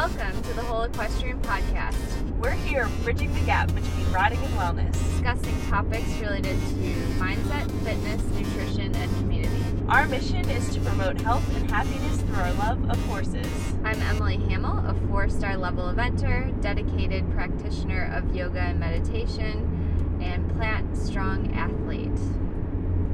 [0.00, 1.94] Welcome to the Whole Equestrian Podcast,
[2.38, 4.92] We're here bridging the gap between riding and wellness.
[4.92, 9.62] discussing topics related to mindset, fitness, nutrition, and community.
[9.88, 13.46] Our mission is to promote health and happiness through our love of horses.
[13.84, 20.50] I'm Emily Hamel, a four star level eventer, dedicated practitioner of yoga and meditation, and
[20.56, 22.08] plant strong athlete.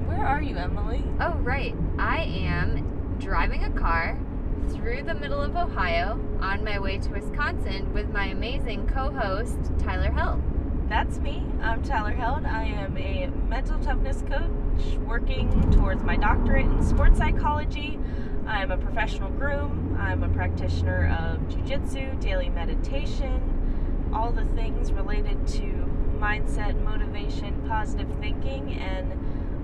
[0.06, 1.02] Where are you, Emily?
[1.18, 1.74] Oh, right.
[1.98, 4.16] I am driving a car
[4.70, 9.56] through the middle of Ohio on my way to Wisconsin with my amazing co host,
[9.78, 10.42] Tyler Held.
[10.88, 11.44] That's me.
[11.62, 12.44] I'm Tyler Held.
[12.44, 17.98] I am a mental toughness coach working towards my doctorate in sports psychology.
[18.46, 19.96] I'm a professional groom.
[20.00, 25.62] I'm a practitioner of jujitsu, daily meditation, all the things related to
[26.18, 29.12] mindset, motivation, positive thinking, and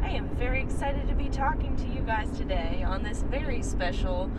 [0.03, 4.31] I am very excited to be talking to you guys today on this very special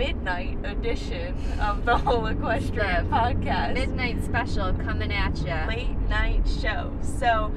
[0.00, 5.52] midnight edition of the Whole Equestrian The Podcast Midnight special coming at you.
[5.68, 6.90] late night show.
[7.02, 7.52] So,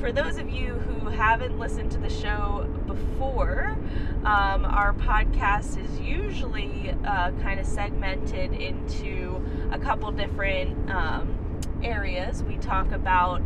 [0.00, 3.78] for those of you who haven't listened to the show before,
[4.24, 12.42] um, our podcast is usually uh, kind of segmented into a couple different um, areas.
[12.42, 13.40] We talk about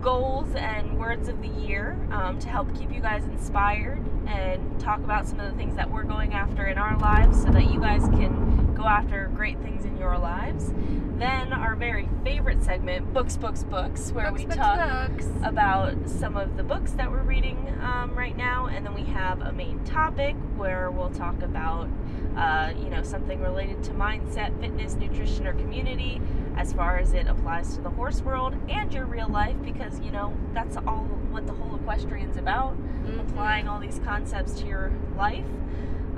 [0.00, 4.98] goals and words of the year um, to help keep you guys inspired and talk
[5.00, 7.80] about some of the things that we're going after in our lives so that you
[7.80, 10.72] guys can go after great things in your lives.
[11.16, 15.26] Then, our very favorite segment, Books, Books, Books, where Books, we books, talk books.
[15.44, 19.40] about some of the books that we're reading um, right now, and then we have
[19.40, 21.88] a main topic where we'll talk about,
[22.36, 26.20] uh, you know, something related to mindset, fitness, nutrition, or community,
[26.56, 30.10] as far as it applies to the horse world and your real life, because you
[30.10, 33.20] know that's all what the whole equestrian's about, Mhm.
[33.20, 35.44] applying all these concepts to your life.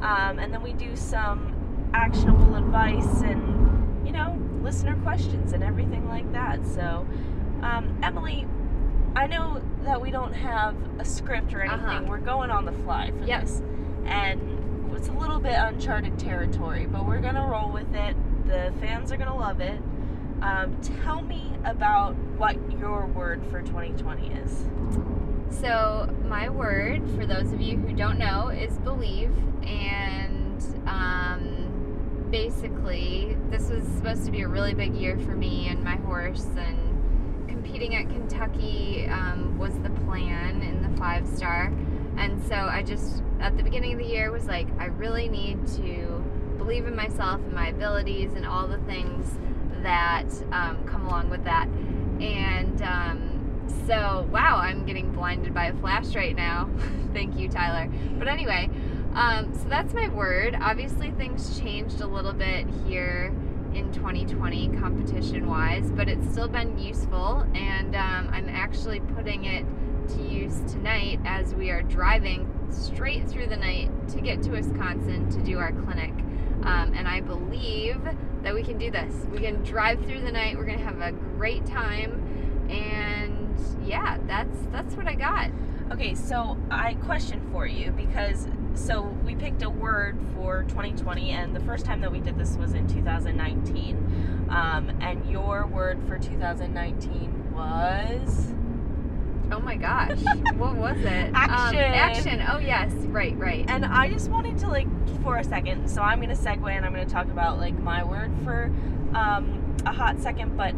[0.01, 1.53] Um, and then we do some
[1.93, 6.65] actionable advice and you know listener questions and everything like that.
[6.67, 7.07] So,
[7.63, 8.47] um, Emily,
[9.17, 11.81] I know that we don't have a script or anything.
[11.81, 12.05] Uh-huh.
[12.09, 13.41] We're going on the fly for Yep.
[13.41, 13.63] this,
[14.05, 14.41] and
[14.95, 18.17] it's a little bit uncharted territory, but we're gonna roll with it.
[18.47, 19.81] The fans are gonna love it.
[20.43, 24.69] Um, tell me about what your word for 2020 is.
[25.51, 29.31] So, my word, for those of you who don't know, is believe.
[29.65, 35.83] And um, basically, this was supposed to be a really big year for me and
[35.83, 36.47] my horse.
[36.57, 41.73] And competing at Kentucky um, was the plan in the five star.
[42.17, 45.67] And so, I just, at the beginning of the year, was like, I really need
[45.69, 46.25] to
[46.59, 49.39] believe in myself and my abilities and all the things
[49.83, 51.69] that um, come along with that.
[52.21, 53.26] And um,
[53.87, 56.71] so, wow, I'm getting blinded by a flash right now.
[57.13, 57.91] Thank you, Tyler.
[58.19, 58.69] But anyway,
[59.15, 60.57] um, so that's my word.
[60.61, 63.35] Obviously, things changed a little bit here
[63.75, 67.47] in 2020 competition wise, but it's still been useful.
[67.55, 69.65] And um, I'm actually putting it
[70.09, 75.31] to use tonight as we are driving straight through the night to get to Wisconsin
[75.31, 76.13] to do our clinic.
[76.63, 78.01] Um, and I believe
[78.43, 79.13] that we can do this.
[79.31, 80.57] We can drive through the night.
[80.57, 83.46] We're gonna have a great time, and
[83.85, 85.51] yeah, that's that's what I got.
[85.93, 91.55] Okay, so I question for you because so we picked a word for 2020, and
[91.55, 94.47] the first time that we did this was in 2019.
[94.49, 98.53] Um, and your word for 2019 was
[99.53, 100.19] Oh my gosh,
[100.57, 101.29] what was it?
[101.29, 101.79] Um, Action.
[101.79, 102.45] action.
[102.49, 103.65] Oh yes, right, right.
[103.69, 104.89] and I just wanted to like
[105.23, 105.89] for a second.
[105.89, 108.65] So I'm gonna segue and I'm gonna talk about like my word for
[109.15, 110.75] um, a hot second, but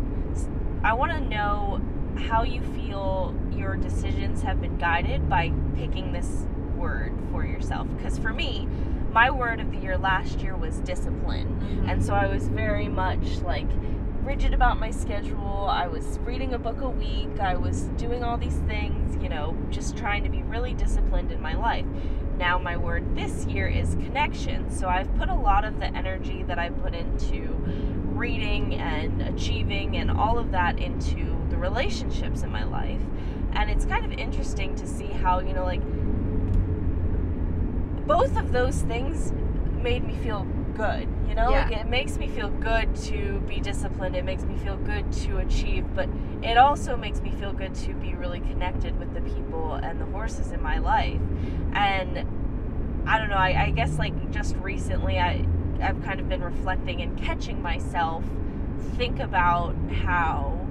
[0.84, 1.80] I want to know
[2.18, 6.46] how you feel your decisions have been guided by picking this
[6.76, 7.86] word for yourself.
[7.96, 8.68] Because for me,
[9.12, 11.60] my word of the year last year was discipline.
[11.60, 11.90] Mhm.
[11.90, 13.66] And so I was very much like
[14.22, 15.66] rigid about my schedule.
[15.68, 17.40] I was reading a book a week.
[17.40, 21.40] I was doing all these things, you know, just trying to be really disciplined in
[21.40, 21.86] my life.
[22.38, 24.70] Now, my word this year is connection.
[24.70, 27.56] So I've put a lot of the energy that I put into
[28.14, 33.00] reading and achieving and all of that into relationships in my life.
[33.52, 35.82] And it's kind of interesting to see how, you know, like
[38.06, 39.32] both of those things
[39.82, 40.46] made me feel
[40.76, 41.08] good.
[41.28, 44.16] You know, like it makes me feel good to be disciplined.
[44.16, 46.08] It makes me feel good to achieve, but
[46.43, 50.06] it also makes me feel good to be really connected with the people and the
[50.06, 51.20] horses in my life.
[51.72, 52.26] And
[53.06, 53.37] I don't know.
[53.37, 55.46] I, I guess like just recently, I
[55.81, 58.25] I've kind of been reflecting and catching myself
[58.96, 60.68] think about how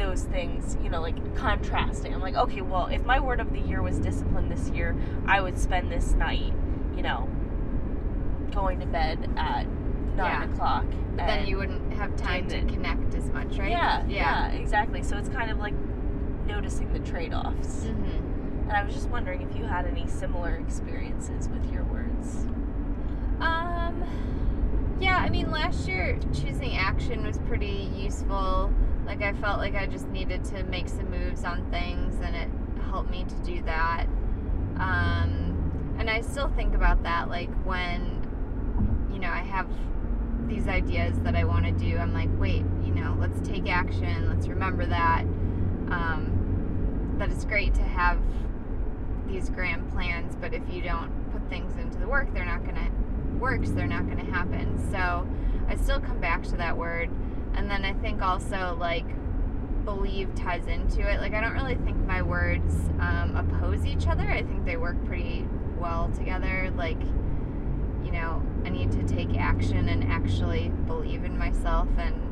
[0.00, 2.12] those things, you know, like contrasting.
[2.12, 5.40] I'm like, okay, well, if my word of the year was discipline this year, I
[5.40, 6.52] would spend this night,
[6.96, 7.28] you know,
[8.52, 9.66] going to bed at
[10.16, 10.44] nine Yeah.
[10.44, 10.86] o'clock.
[11.16, 13.70] But then you wouldn't have time to connect as much, right?
[13.70, 14.48] Yeah, Yeah.
[14.48, 15.02] yeah, exactly.
[15.02, 15.74] So it's kind of like
[16.46, 17.84] noticing the trade offs.
[17.84, 18.04] hmm
[18.68, 22.46] And I was just wondering if you had any similar experiences with your words.
[23.40, 24.02] Um,
[25.00, 28.72] yeah, I mean, last year choosing action was pretty useful.
[29.10, 32.48] Like, I felt like I just needed to make some moves on things, and it
[32.84, 34.06] helped me to do that.
[34.76, 38.22] Um, and I still think about that, like, when,
[39.12, 39.66] you know, I have
[40.46, 44.28] these ideas that I want to do, I'm like, wait, you know, let's take action,
[44.28, 45.22] let's remember that.
[45.90, 48.20] Um, that it's great to have
[49.26, 52.76] these grand plans, but if you don't put things into the work, they're not going
[52.76, 54.78] to work, so they're not going to happen.
[54.92, 55.26] So
[55.68, 57.10] I still come back to that word.
[57.54, 59.04] And then I think also, like,
[59.84, 61.20] believe ties into it.
[61.20, 64.30] Like, I don't really think my words um, oppose each other.
[64.30, 65.46] I think they work pretty
[65.78, 66.72] well together.
[66.76, 67.00] Like,
[68.04, 72.26] you know, I need to take action and actually believe in myself and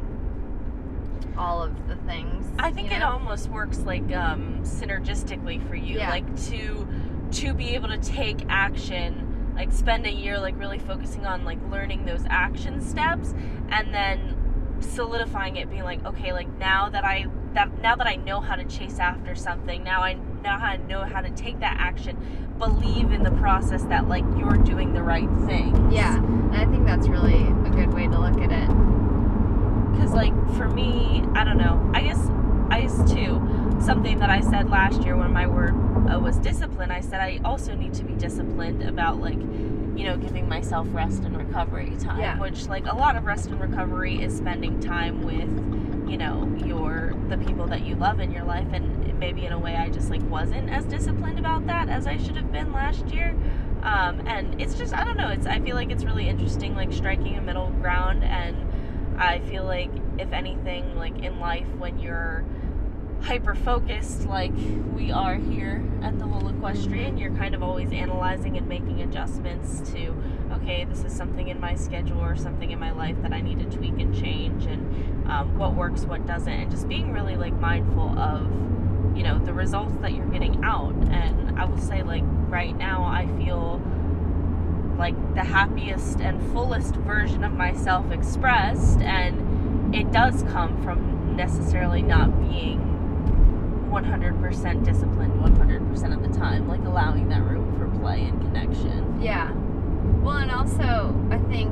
[1.36, 2.46] all of the things.
[2.58, 6.10] I think you it almost works like um, synergistically for you, Yeah.
[6.10, 6.86] like to
[7.30, 11.58] to be able to take action, like spend a year like really focusing on like
[11.70, 13.34] learning those action steps,
[13.68, 14.36] and then
[14.80, 18.56] solidifying it, being like, okay, like now that I that now that I know how
[18.56, 22.16] to chase after something, now I now how I know how to take that action,
[22.58, 25.90] believe in the process that like you're doing the right thing.
[25.92, 28.68] Yeah, and I think that's really a good way to look at it.
[29.92, 32.20] because like for me i don't know i guess
[32.70, 33.40] i guess too
[33.80, 35.74] something that i said last year when my word
[36.12, 39.38] uh, was discipline i said i also need to be disciplined about like
[39.98, 42.38] you know giving myself rest and recovery time Yeah.
[42.38, 45.48] which like a lot of rest and recovery is spending time with
[46.08, 49.58] you know your the people that you love in your life and maybe in a
[49.58, 53.08] way i just like wasn't as disciplined about that as i should have been last
[53.08, 53.36] year
[53.82, 56.92] um, and it's just i don't know it's i feel like it's really interesting like
[56.92, 58.56] striking a middle ground and
[59.20, 62.44] I feel like if anything, like in life, when you're
[63.22, 64.52] hyper focused, like
[64.94, 69.80] we are here at the whole equestrian, you're kind of always analyzing and making adjustments
[69.90, 70.14] to,
[70.52, 73.58] okay, this is something in my schedule or something in my life that I need
[73.58, 77.54] to tweak and change, and um, what works, what doesn't, and just being really like
[77.54, 78.42] mindful of,
[79.16, 80.94] you know, the results that you're getting out.
[81.10, 83.82] And I will say, like right now, I feel
[84.98, 92.02] like the happiest and fullest version of myself expressed and it does come from necessarily
[92.02, 92.87] not being
[93.90, 99.52] 100% disciplined 100% of the time like allowing that room for play and connection Yeah.
[100.22, 101.70] Well, and also, I think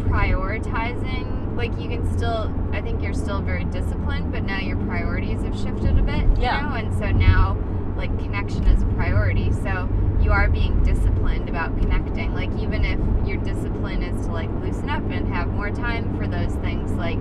[0.00, 5.42] prioritizing, like, you can still, I think you're still very disciplined, but now your priorities
[5.42, 6.62] have shifted a bit, you Yeah.
[6.62, 6.74] know?
[6.74, 7.56] And so now,
[7.96, 9.50] like, connection is a priority.
[9.52, 9.88] So
[10.20, 12.34] you are being disciplined about connecting.
[12.34, 16.26] Like, even if your discipline is to, like, loosen up and have more time for
[16.26, 17.20] those things, like,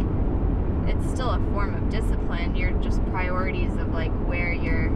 [0.88, 2.56] it's still a form of discipline.
[2.56, 4.90] You're just priorities of, like, where you're,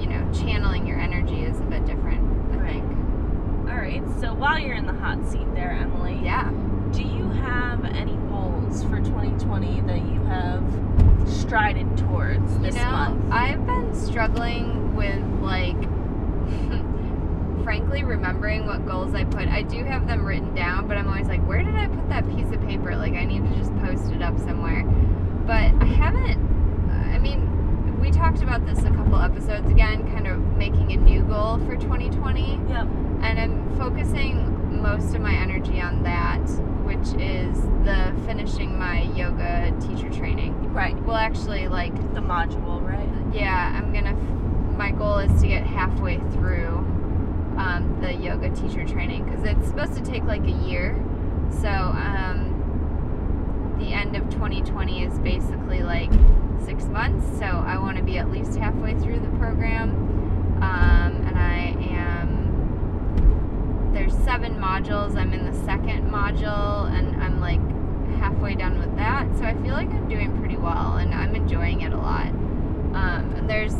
[0.00, 2.20] you know, channeling your energy is a bit different,
[2.52, 2.72] I Right.
[2.72, 3.70] think.
[3.70, 6.50] all right so while you're in the hot seat there emily Yeah.
[6.92, 10.62] do you have any goals for 2020 that you have
[11.26, 15.76] strided towards this you know, month I've been struggling with like
[17.66, 19.48] frankly remembering what goals I put.
[19.48, 22.24] I do have them written down, but I'm always like, where did I put that
[22.30, 22.94] piece of paper?
[22.94, 24.84] Like I need to just post it up somewhere.
[24.84, 26.38] But I haven't
[27.12, 31.22] I mean, we talked about this a couple episodes again, kind of making a new
[31.22, 32.60] goal for 2020.
[32.68, 32.86] yep
[33.22, 36.46] and I'm focusing most of my energy on that,
[36.84, 40.72] which is the finishing my yoga teacher training.
[40.72, 44.14] right Well, actually, like, the module right yeah, I'm gonna.
[44.78, 46.85] My goal is to get halfway through
[47.56, 50.94] um, the yoga teacher training because it's supposed to take like a year.
[51.60, 52.56] So um,
[53.78, 56.12] the end of 2020 is basically like
[56.64, 57.26] six months.
[57.38, 59.90] So I want to be at least halfway through the program,
[60.62, 62.44] um, and I am.
[63.92, 65.16] There's seven modules.
[65.16, 67.60] I'm in the second module, and I'm like
[68.18, 69.26] halfway done with that.
[69.38, 72.26] So I feel like I'm doing pretty well, and I'm enjoying it a lot.
[72.26, 73.74] Um, and there's,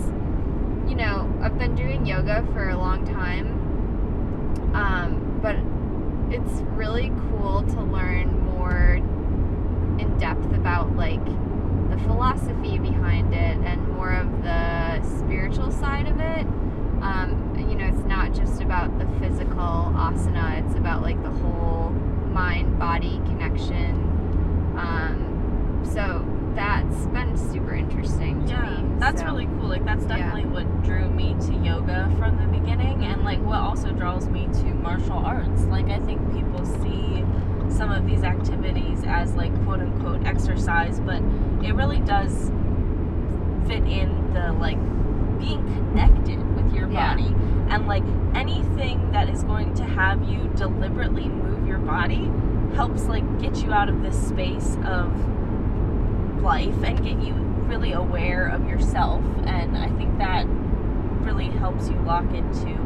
[0.89, 3.56] you know, I've been doing yoga for a long time,
[4.77, 5.57] um, but
[6.31, 9.01] it's really cool to learn more
[9.99, 11.25] in depth about like
[11.89, 16.47] the philosophy behind it and more of the spiritual side of it.
[17.01, 21.91] Um, you know, it's not just about the physical asana; it's about like the whole
[22.33, 23.95] mind-body connection.
[24.77, 26.21] Um, so
[26.57, 28.95] that's been super interesting to Yeah, me.
[28.99, 29.69] that's so- really cool.
[29.69, 30.17] Like that's Yeah.
[30.17, 34.49] definitely what drew me to yoga from the beginning, and like what also draws me
[34.53, 35.65] to martial arts.
[35.67, 37.25] Like I think people see
[37.69, 41.21] some of these activities as like quote unquote exercise, but
[41.63, 42.51] it really does
[43.67, 44.79] fit in the like
[45.39, 47.15] being connected with your Yeah.
[47.15, 47.35] body
[47.69, 52.31] and like anything that is going to have you deliberately move your body
[52.75, 55.11] helps like get you out of this space of
[56.47, 57.35] life and get you
[57.67, 60.47] really aware of yourself and I think that
[61.27, 62.79] really helps you lock into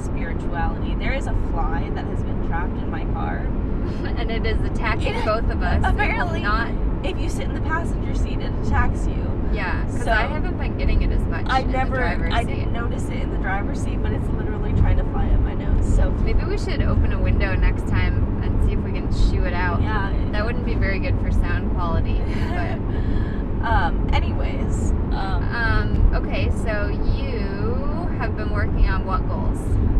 [0.00, 0.94] spirituality.
[0.94, 3.38] There is a fly that has been trapped in my car.
[4.18, 5.82] and it is attacking Yeah, both of us.
[5.84, 6.42] Apparently.
[6.42, 6.70] not.
[7.04, 9.26] If you sit in the passenger seat, it attacks you.
[9.52, 11.46] Yeah, because So- I haven't been getting it as much.
[11.48, 12.54] I in never, The driver's I seat.
[12.54, 15.39] didn't notice it in the driver's seat, but it's literally trying to fly nose.
[15.82, 19.44] So Maybe we should open a window next time and see if we can shoo
[19.44, 19.82] it out.
[19.82, 20.12] yeah.
[20.32, 22.18] That wouldn't be very good for sound quality.
[22.50, 22.78] But
[23.68, 24.08] um.
[24.12, 24.90] Anyways.
[24.90, 25.42] Um.
[25.54, 29.58] um, okay, so you have been working on what goals?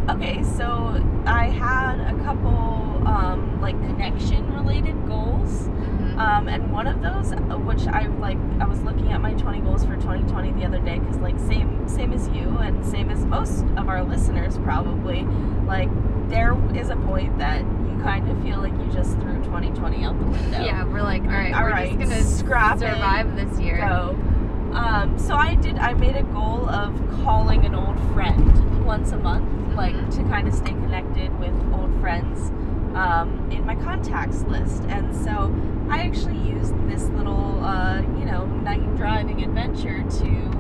[0.09, 5.69] Okay, so I had a couple um, like connection related goals.
[6.21, 9.61] Um, and one of those, uh, which I like, I was looking at my 20
[9.61, 13.25] goals for 2020 the other day, because like same same as you, and same as
[13.25, 15.23] most of our listeners probably,
[15.67, 15.89] like
[16.29, 20.19] there is a point that you kind of feel like you just threw 2020 out
[20.21, 20.63] the window.
[20.63, 23.79] Yeah, we're like, all right, All we're right, just gonna scrap it, survive this year.
[23.79, 24.11] Go.
[24.75, 25.79] Um, so I did.
[25.79, 26.93] I made a goal of
[27.25, 30.15] calling an old friend once a month, like Mhm.
[30.17, 32.51] to kind of stay connected with old friends
[32.95, 34.83] um, in my contacts list.
[34.85, 35.53] And so
[35.91, 40.51] I actually used this little, uh, you know, night driving adventure to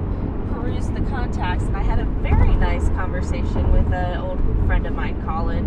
[0.53, 4.95] peruse the contacts, and I had a very nice conversation with an old friend of
[4.95, 5.65] mine, Colin,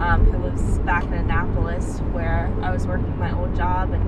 [0.00, 4.02] um, who lives back in Annapolis, where I was working my old job, and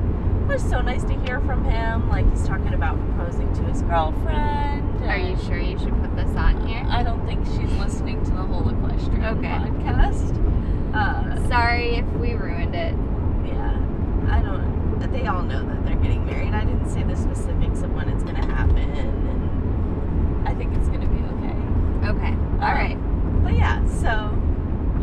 [0.51, 2.09] it was so nice to hear from him.
[2.09, 5.05] Like he's talking about proposing to his girlfriend.
[5.05, 6.83] Are you sure you should put this on here?
[6.89, 9.49] I don't think she's listening to the whole equestrian Okay.
[9.49, 10.95] podcast.
[10.95, 12.95] Uh, Sorry if we ruined it.
[13.47, 13.79] yeah,
[14.31, 14.64] I don't.
[15.13, 16.53] They all know that they're getting married.
[16.55, 21.07] I didn't say the specifics of when it's gonna happen, and I think it's gonna
[21.07, 22.09] be okay.
[22.09, 22.35] Okay.
[22.61, 22.99] All Um, right.
[23.45, 24.31] But yeah, so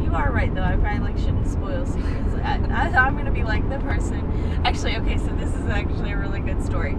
[0.03, 0.63] you are right though.
[0.63, 2.33] I probably like shouldn't spoil secrets.
[2.43, 4.61] I, I, I'm gonna be like the person.
[4.65, 5.17] Actually, okay.
[5.17, 6.93] So this is actually a really good story.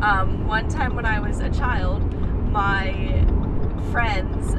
[0.00, 2.02] Um, one time when I was a child,
[2.50, 3.24] my
[3.90, 4.54] friends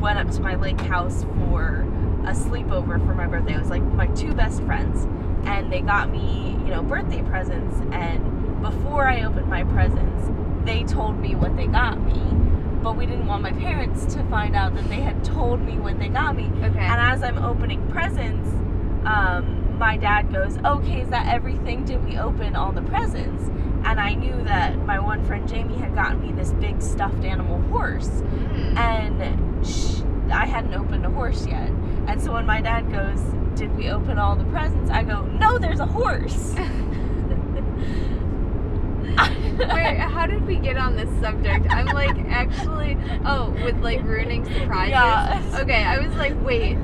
[0.00, 1.86] went up to my lake house for
[2.24, 3.54] a sleepover for my birthday.
[3.54, 5.06] It was like my two best friends,
[5.46, 7.76] and they got me, you know, birthday presents.
[7.92, 10.30] And before I opened my presents,
[10.64, 12.20] they told me what they got me.
[12.82, 15.98] But we didn't want my parents to find out that they had told me what
[15.98, 16.50] they got me.
[16.56, 16.78] Okay.
[16.78, 18.48] And as I'm opening presents,
[19.06, 21.84] um, my dad goes, "Okay, is that everything?
[21.84, 23.50] Did we open all the presents?"
[23.86, 27.60] And I knew that my one friend Jamie had gotten me this big stuffed animal
[27.70, 28.76] horse, Mm.
[28.78, 30.00] and sh-
[30.32, 31.70] I hadn't opened a horse yet.
[32.06, 33.20] And so when my dad goes,
[33.54, 36.54] "Did we open all the presents?" I go, "No, there's a horse."
[39.58, 41.66] Wait, how did we get on this subject?
[41.70, 44.90] I'm like actually oh, with like ruining surprises.
[44.90, 45.60] Yeah.
[45.60, 46.76] Okay, I was like, wait,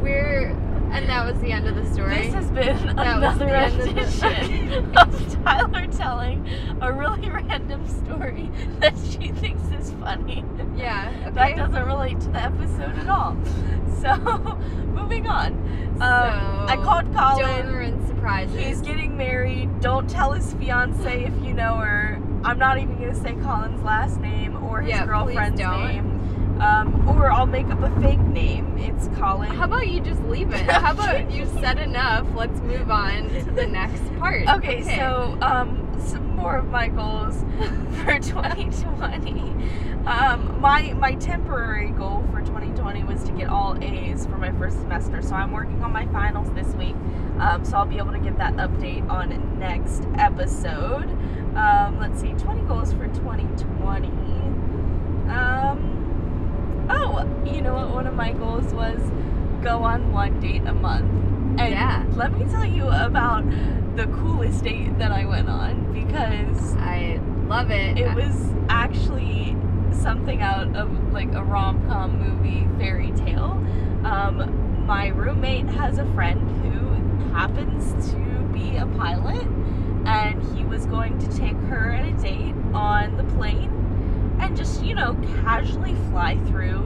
[0.00, 0.56] we're
[0.92, 2.14] and that was the end of the story.
[2.16, 6.48] This has been That another the end of the- edition of Tyler telling
[6.80, 10.44] a really random story that she thinks is funny.
[10.76, 11.30] yeah.
[11.30, 13.36] That doesn't relate to the episode at all.
[14.02, 14.16] So,
[14.86, 15.52] moving on.
[16.00, 18.58] Um, I called Don't ruin surprises.
[18.58, 19.78] He's getting married.
[19.80, 22.20] Don't tell his fiance if you know her.
[22.42, 26.11] I'm not even gonna say Colin's last name or his Yeah, girlfriend's name.
[26.62, 28.78] Um, or I'll make up a fake name.
[28.78, 29.50] It's Colin.
[29.50, 30.60] How about you just leave it?
[30.70, 32.24] How about you said enough?
[32.36, 34.48] Let's move on to the next part.
[34.48, 37.44] Okay, so um, some more of my goals
[38.04, 39.40] for 2020.
[40.06, 44.78] Um, my my temporary goal for 2020 was to get all A's for my first
[44.78, 45.20] semester.
[45.20, 46.94] So I'm working on my finals this week.
[47.40, 51.10] Um, so I'll be able to give that update on next episode.
[51.56, 54.06] Um, let's see, 20 goals for 2020.
[55.28, 56.01] Um,
[56.92, 57.90] oh, you know what?
[57.90, 58.98] One of my goals was
[59.62, 61.10] go on one date a month.
[61.60, 62.04] And Yeah.
[62.14, 63.44] let me tell you about
[63.96, 67.98] the coolest date that I went on because I love it.
[67.98, 69.56] it was actually
[69.92, 73.52] something out of like a rom com movie fairy tale.
[74.04, 78.16] Um, my roommate has a friend who happens to
[78.52, 79.46] be a pilot,
[80.06, 83.70] and he was going to take her on a date on the plane
[84.42, 86.80] and just, you know, casually fly through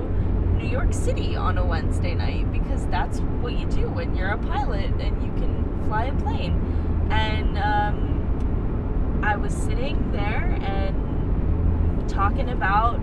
[0.58, 4.38] New York City on a Wednesday night because that's what you do when you're a
[4.38, 6.54] pilot and you can fly a plane.
[7.10, 12.98] And um, I was sitting there and talking about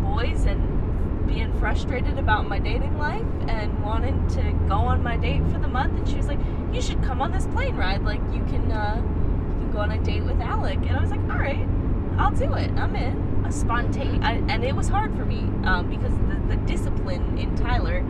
[0.00, 5.42] boys and being frustrated about my dating life and wanting to go on my date
[5.52, 5.98] for the month.
[5.98, 6.38] And she was like,
[6.72, 8.02] you should come on this plane ride.
[8.02, 10.78] Like you can uh, you can go on a date with Alec.
[10.78, 11.68] And I was like, all right,
[12.16, 12.70] I'll do it.
[12.70, 13.27] I'm in.
[13.48, 18.02] A spontaneous, and it was hard for me um, because the, the discipline in Tyler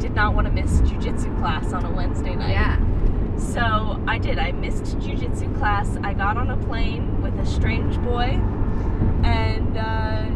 [0.00, 2.50] did not want to miss jujitsu class on a Wednesday night.
[2.50, 2.76] Yeah.
[3.38, 4.40] So I did.
[4.40, 5.96] I missed jujitsu class.
[6.02, 8.40] I got on a plane with a strange boy,
[9.22, 10.26] and uh,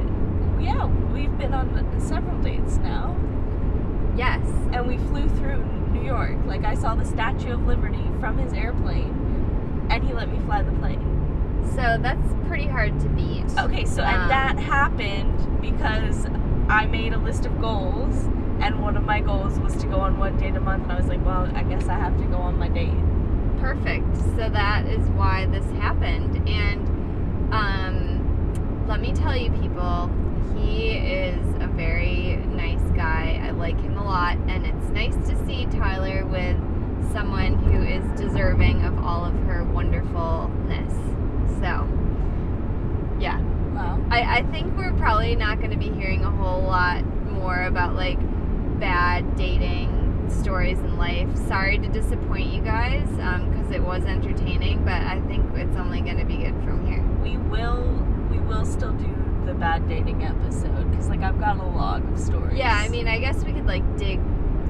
[0.62, 3.16] yeah, we've been on several dates now.
[4.16, 4.46] Yes.
[4.73, 6.37] And we flew through New York.
[6.46, 10.62] Like I saw the Statue of Liberty from his airplane, and he let me fly
[10.62, 11.13] the plane.
[11.71, 13.44] So that's pretty hard to beat.
[13.59, 16.26] Okay, so Um, and that happened because
[16.68, 18.25] I made a list of goals,
[18.61, 20.85] and one of my goals was to go on one date a month.
[20.85, 22.94] And I was like, well, I guess I have to go on my date.
[23.61, 24.16] Perfect.
[24.37, 26.49] So that is why this happened.
[26.49, 30.11] And um, let me tell you, people,
[30.56, 33.40] he is a very nice guy.
[33.42, 34.37] I like him a lot.
[34.49, 36.56] And it's nice to see Tyler with
[37.12, 40.92] someone who is deserving of all of her wonderfulness.
[41.61, 41.88] So,
[43.20, 43.40] yeah.
[43.75, 44.04] Wow.
[44.11, 47.94] I, I think we're probably not going to be hearing a whole lot more about
[47.96, 48.18] like
[48.78, 51.28] bad dating stories in life.
[51.49, 56.00] Sorry to disappoint you guys um, because it was entertaining, but I think it's only
[56.00, 57.02] going to be good from here.
[57.23, 57.82] We will
[58.30, 59.11] we will still do
[59.46, 62.56] the bad dating episode because like I've got a log of stories.
[62.56, 64.20] Yeah, I mean, I guess we could like dig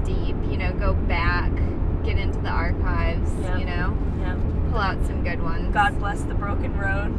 [0.03, 1.51] deep, you know, go back,
[2.03, 3.57] get into the archives, Yeah.
[3.57, 4.35] you know, yeah.
[4.75, 5.73] Pull out some good ones.
[5.73, 7.13] God bless the broken road.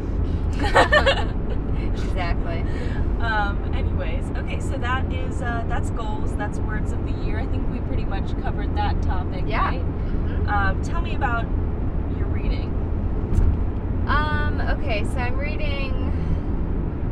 [1.91, 2.61] exactly.
[3.19, 6.35] Um, anyways, okay, so that is uh, that's goals.
[6.35, 7.39] That's words of the year.
[7.39, 9.45] I think we pretty much covered that topic.
[9.47, 9.69] Yeah.
[9.69, 9.81] Right?
[9.81, 10.47] Mhm.
[10.47, 11.45] Um, tell me about
[12.15, 12.69] your reading.
[14.07, 16.13] Um, okay, so I'm reading.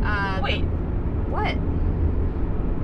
[0.06, 0.62] Uh, Wait,
[1.32, 1.56] What?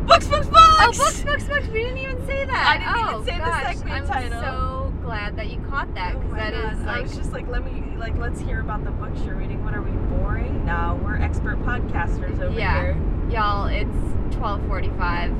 [0.08, 0.58] books, books, books.
[0.80, 1.68] Oh, books, books, books.
[1.68, 2.68] We didn't even say that.
[2.68, 3.76] I didn't even oh, say the gosh.
[3.78, 4.42] segment I'm title.
[4.42, 4.71] so
[5.12, 6.74] glad that you caught that Oh because my that God.
[6.74, 9.62] is I was just like, let me like let's hear about the books you're reading.
[9.62, 10.66] What are we boring?
[10.66, 12.82] No, we're expert podcasters over Yeah.
[12.82, 12.98] here.
[13.30, 13.68] y'all.
[13.68, 13.90] It's
[14.38, 15.36] 12:45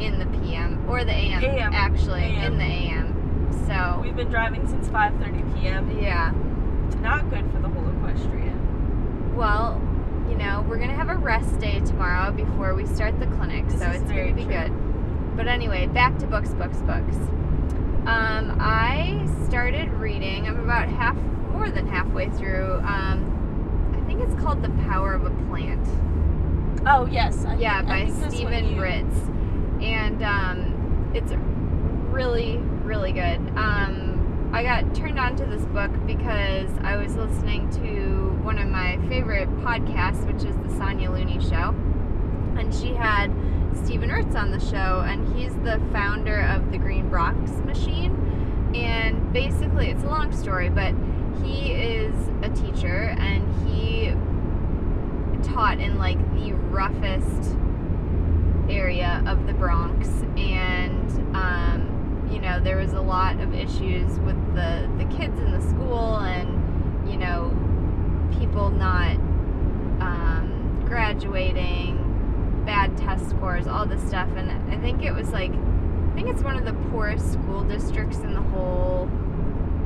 [0.00, 1.42] in the PM or the AM.
[1.42, 1.72] AM.
[1.74, 2.52] Actually, AM.
[2.52, 3.52] in the AM.
[3.66, 5.90] So We've been driving since 5:30 p.m.
[6.00, 6.30] yeah.
[7.02, 9.34] Not good for the whole equestrian.
[9.34, 9.80] Well,
[10.28, 13.80] you know, we're gonna have a rest day tomorrow before we start the clinic, This
[13.80, 14.52] so it's gonna be true.
[14.52, 15.36] good.
[15.36, 17.16] But anyway, back to books, books, books.
[18.06, 20.46] Um, I started reading.
[20.48, 21.16] I'm about half,
[21.52, 22.80] more than halfway through.
[22.84, 25.86] Um, I think it's called The Power of a Plant.
[26.86, 27.44] Oh yes.
[27.44, 29.16] I yeah, think, by Stephen you- Ritz,
[29.82, 31.32] and um, it's
[32.10, 33.38] really, really good.
[33.56, 38.68] Um, I got turned on to this book because I was listening to one of
[38.68, 41.74] my favorite podcasts, which is the Sonia Looney Show,
[42.58, 43.30] and she had
[43.74, 48.16] Stephen Ritz on the show, and he's the founder of the Green Bronx Machine.
[48.74, 50.94] And basically, it's a long story, but
[51.42, 54.12] he is a teacher, and he
[55.42, 57.56] taught in like the roughest
[58.68, 64.36] area of the Bronx, and um, you know there was a lot of issues with
[64.54, 67.50] the the kids in the school, and you know
[68.38, 69.16] people not
[70.00, 71.98] um, graduating,
[72.70, 76.42] bad test scores, all this stuff, and I think it was like I think it's
[76.44, 79.10] one of the poorest school districts in the whole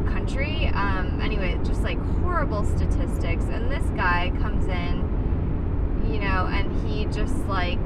[0.06, 0.66] country.
[0.66, 7.06] Um, anyway, just like horrible statistics, and this guy comes in you know, and he
[7.06, 7.78] just like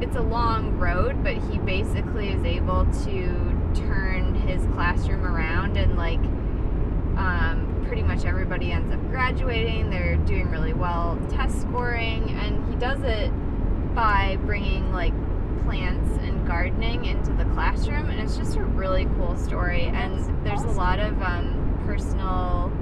[0.00, 5.96] it's a long road, but he basically is able to turn his classroom around and
[5.96, 6.18] like
[7.16, 9.88] um, pretty much everybody ends up graduating.
[9.90, 13.30] They're doing really well test scoring, and he does it
[13.94, 15.12] by bringing like
[15.64, 19.84] plants and gardening into the classroom, and it's just a really cool story.
[19.84, 22.72] And there's a lot of um, personal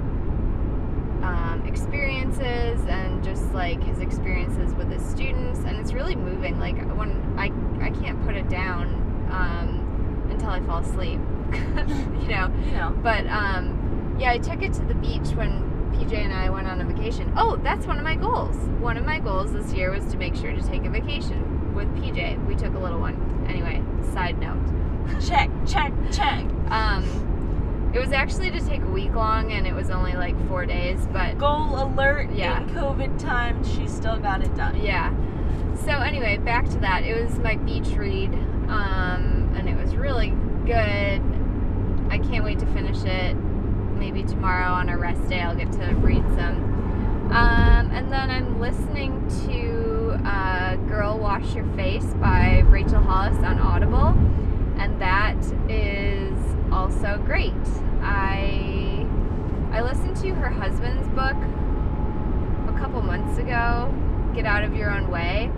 [1.23, 6.75] um, experiences and just like his experiences with his students and it's really moving like
[6.97, 7.45] when i
[7.81, 8.87] i can't put it down
[9.31, 11.19] um, until i fall asleep
[11.53, 12.93] you know You know.
[13.01, 16.81] but um, yeah i took it to the beach when pj and i went on
[16.81, 20.05] a vacation oh that's one of my goals one of my goals this year was
[20.05, 23.81] to make sure to take a vacation with pj we took a little one anyway
[24.13, 24.57] side note
[25.27, 26.45] Check, check, check.
[26.69, 30.65] um, it was actually to take a week long and it was only like four
[30.65, 32.61] days but Goal alert Yeah.
[32.61, 34.81] in COVID time, She still got it done.
[34.81, 35.13] Yeah.
[35.75, 37.03] So anyway, back to that.
[37.03, 38.33] It was my beach read,
[38.69, 40.29] um, and it was really
[40.65, 41.21] good.
[42.09, 43.35] I can't wait to finish it.
[44.03, 47.31] Maybe tomorrow on a rest day, I'll get to read some.
[47.31, 53.59] Um, and then I'm listening to uh, "Girl Wash Your Face" by Rachel Hollis on
[53.59, 54.09] Audible,
[54.77, 55.37] and that
[55.69, 56.37] is
[56.69, 57.53] also great.
[58.01, 59.07] I
[59.71, 61.37] I listened to her husband's book
[62.67, 63.89] a couple months ago,
[64.35, 65.49] Get Out of Your Own Way,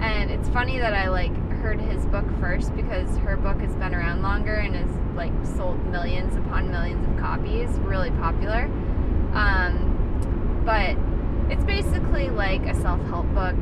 [0.00, 1.32] and it's funny that I like
[1.64, 5.82] heard his book first because her book has been around longer and has like sold
[5.86, 8.64] millions upon millions of copies, really popular.
[9.32, 10.94] Um, but
[11.50, 13.56] it's basically like a self-help book,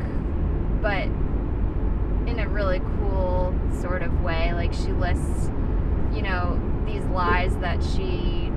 [0.82, 1.04] but
[2.28, 4.52] in a really cool sort of way.
[4.52, 5.52] Like she lists,
[6.12, 8.50] you know, these lies that she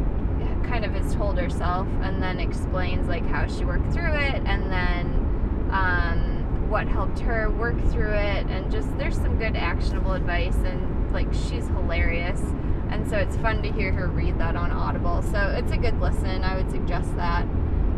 [0.64, 4.72] kind of has told herself and then explains like how she worked through it and
[4.72, 6.35] then um,
[6.68, 11.32] what helped her work through it and just there's some good actionable advice and like
[11.34, 12.42] she's hilarious.
[12.90, 15.22] And so it's fun to hear her read that on audible.
[15.24, 16.44] So it's a good listen.
[16.44, 17.44] I would suggest that.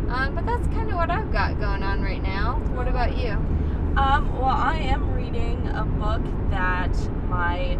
[0.08, 2.58] Um, but that's kind of what i've got going on right now.
[2.74, 3.32] What about you?
[3.96, 6.96] Um, well, I am reading a book that
[7.28, 7.76] my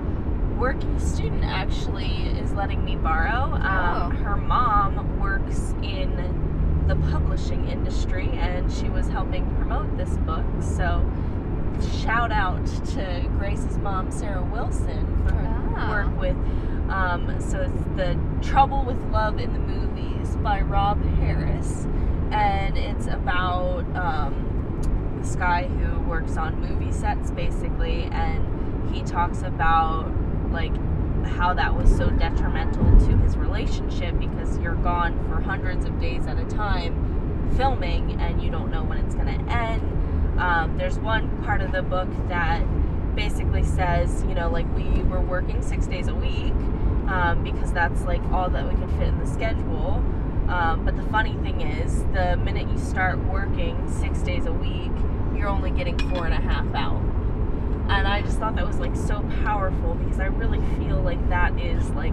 [0.58, 3.54] working student actually is letting me borrow.
[3.54, 4.16] Um, Oh.
[4.24, 6.37] Her mom works in
[6.88, 10.44] the publishing industry and she was helping promote this book.
[10.60, 11.04] So,
[12.02, 15.90] shout out to Grace's mom, Sarah Wilson, for her Ah.
[15.90, 16.36] work with.
[16.90, 21.86] Um, so, it's The Trouble with Love in the Movies by Rob Harris.
[22.30, 23.84] And it's about.
[23.96, 24.44] Um,
[25.20, 30.08] this guy who works on movie sets basically and he talks about
[30.52, 30.72] like
[31.28, 36.26] how that was so detrimental to his relationship because you're gone for hundreds of days
[36.26, 39.82] at a time filming and you don't know when it's going to end
[40.40, 42.62] um, there's one part of the book that
[43.14, 46.52] basically says you know like we were working six days a week
[47.08, 50.04] um, because that's like all that we could fit in the schedule
[50.48, 54.90] um, but the funny thing is, the minute you start working six days a week,
[55.36, 57.02] you're only getting four and a half out.
[57.88, 61.58] And I just thought that was like so powerful because I really feel like that
[61.58, 62.12] is like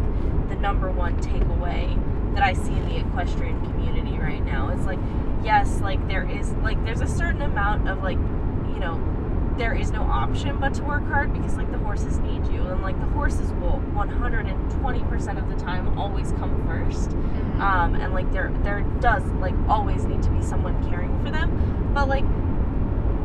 [0.49, 1.93] the number one takeaway
[2.33, 4.69] that I see in the equestrian community right now.
[4.69, 4.99] It's like,
[5.43, 9.01] yes, like there is like there's a certain amount of like, you know,
[9.57, 12.61] there is no option but to work hard because like the horses need you.
[12.61, 17.11] And like the horses will 120% of the time always come first.
[17.61, 21.91] Um, and like there there does like always need to be someone caring for them.
[21.93, 22.25] But like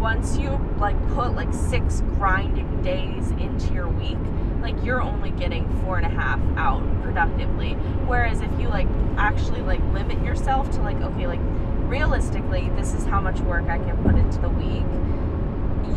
[0.00, 4.18] once you like put like six grinding days into your week
[4.60, 7.72] like you're only getting four and a half out productively.
[8.06, 8.86] Whereas if you like
[9.16, 11.40] actually like limit yourself to like okay like
[11.88, 14.84] realistically this is how much work i can put into the week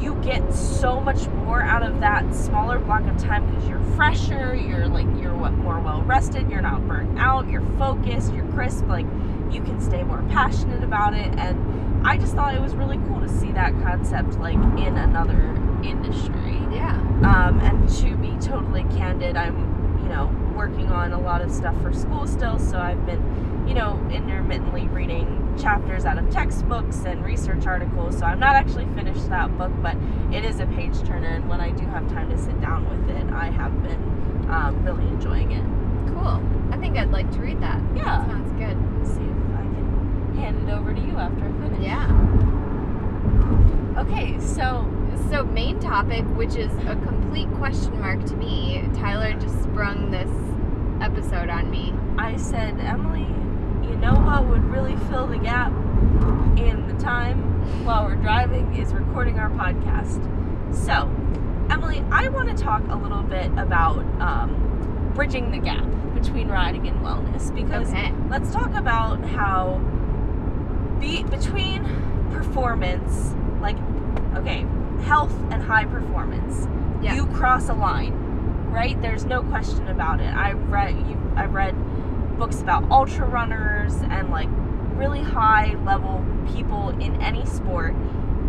[0.01, 4.55] you get so much more out of that smaller block of time because you're fresher,
[4.55, 8.85] you're like you're what more well rested, you're not burnt out, you're focused, you're crisp,
[8.87, 9.05] like
[9.51, 11.57] you can stay more passionate about it and
[12.05, 15.39] I just thought it was really cool to see that concept like in another
[15.83, 16.59] industry.
[16.71, 21.51] yeah Um, and to be totally candid, I'm, you know, working on a lot of
[21.51, 27.03] stuff for school still, so I've been, you know, intermittently reading chapters out of textbooks
[27.05, 28.17] and research articles.
[28.19, 29.95] So I'm not actually finished that book, but
[30.31, 33.15] it is a page turner, and when I do have time to sit down with
[33.15, 35.63] it, I have been um, really enjoying it.
[36.13, 38.25] cool i think i'd like to read that Yeah.
[38.27, 41.81] sounds good Let's see if I can hand it over to you after I finish.
[41.81, 42.09] yeah
[43.97, 44.89] Okay, so
[45.29, 50.29] So, main topic, which is a complete question mark to me, Tyler just sprung this
[51.01, 51.93] episode on me.
[52.17, 53.27] I said, Emily,
[53.87, 55.71] you know what would really fill the gap
[56.57, 57.39] in the time
[57.85, 60.21] while we're driving is recording our podcast.
[60.75, 61.09] So,
[61.71, 66.87] Emily, I want to talk a little bit about um, bridging the gap between riding
[66.87, 68.11] and wellness because Okay.
[68.29, 69.81] let's talk about how
[71.03, 71.83] be between
[72.31, 73.77] performance, like
[74.35, 74.65] okay,
[75.03, 76.67] health and high performance,
[77.01, 77.15] Yeah.
[77.15, 78.13] you cross a line,
[78.71, 78.99] right?
[79.01, 80.33] There's no question about it.
[80.33, 81.19] I read you.
[81.35, 81.75] I read
[82.37, 84.49] books about ultra runners and like
[84.95, 87.93] really high level people in any sport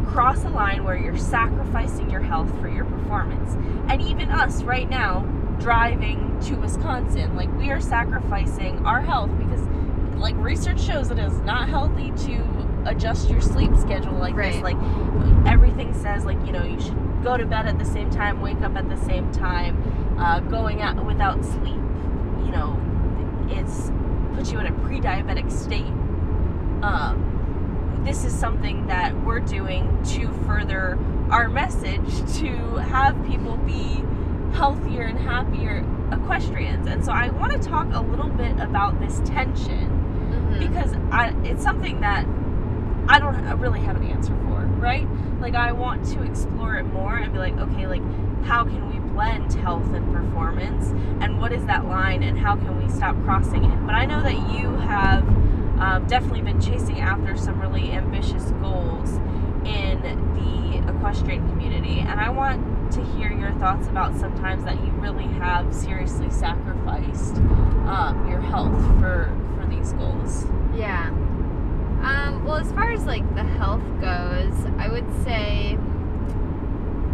[0.06, 3.54] cross a line where you're sacrificing your health for your performance.
[3.88, 5.20] And even us right now
[5.58, 9.66] driving to Wisconsin, like we are sacrificing our health because
[10.16, 14.62] like research shows it is not healthy to adjust your sleep schedule like this.
[14.62, 14.76] Like
[15.46, 18.60] everything says like, you know, you should go to bed at the same time, wake
[18.60, 20.16] up at the same time.
[20.18, 21.74] Uh, going out without sleep,
[22.44, 22.80] you know,
[23.48, 23.90] it's
[24.34, 25.86] puts you in a pre-diabetic state.
[26.82, 30.98] Um, this is something that we're doing to further
[31.30, 34.04] our message to have people be
[34.52, 36.86] healthier and happier equestrians.
[36.86, 39.93] And so I want to talk a little bit about this tension
[40.54, 40.68] Mhm.
[40.68, 42.26] because I, it's something that
[43.08, 45.06] I don't really have an answer for, right?
[45.40, 48.02] Like I want to explore it more and be like, okay, like
[48.44, 50.88] how can we blend health and performance
[51.22, 53.86] and what is that line and how can we stop crossing it?
[53.86, 55.22] But I know that you have
[55.78, 59.10] um, definitely been chasing after some really ambitious goals
[59.66, 64.90] in the equestrian community and I want to hear your thoughts about sometimes that you
[64.92, 67.36] really have seriously sacrificed
[67.86, 69.30] um, your health for
[69.64, 70.46] for these goals.
[70.76, 71.08] Yeah.
[72.02, 75.74] Um, well, as far as like the health goes, I would say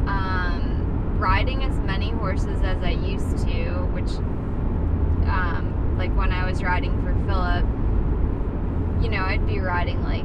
[0.06, 4.10] um, riding as many horses as I used to, which,
[5.28, 7.64] um, like when I was riding for Phillip,
[9.02, 10.24] you know, I'd be riding like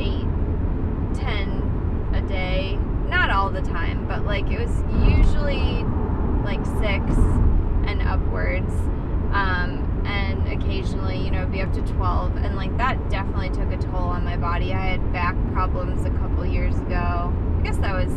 [0.00, 0.28] eight,
[1.18, 2.78] ten a day.
[3.08, 5.82] Not all the time, but like it was usually
[6.44, 7.16] like six
[7.88, 8.72] and upwards.
[9.32, 12.36] Um, and occasionally, you know, be up to 12.
[12.36, 14.72] And like that definitely took a toll on my body.
[14.72, 17.32] I had back problems a couple years ago.
[17.58, 18.12] I guess that was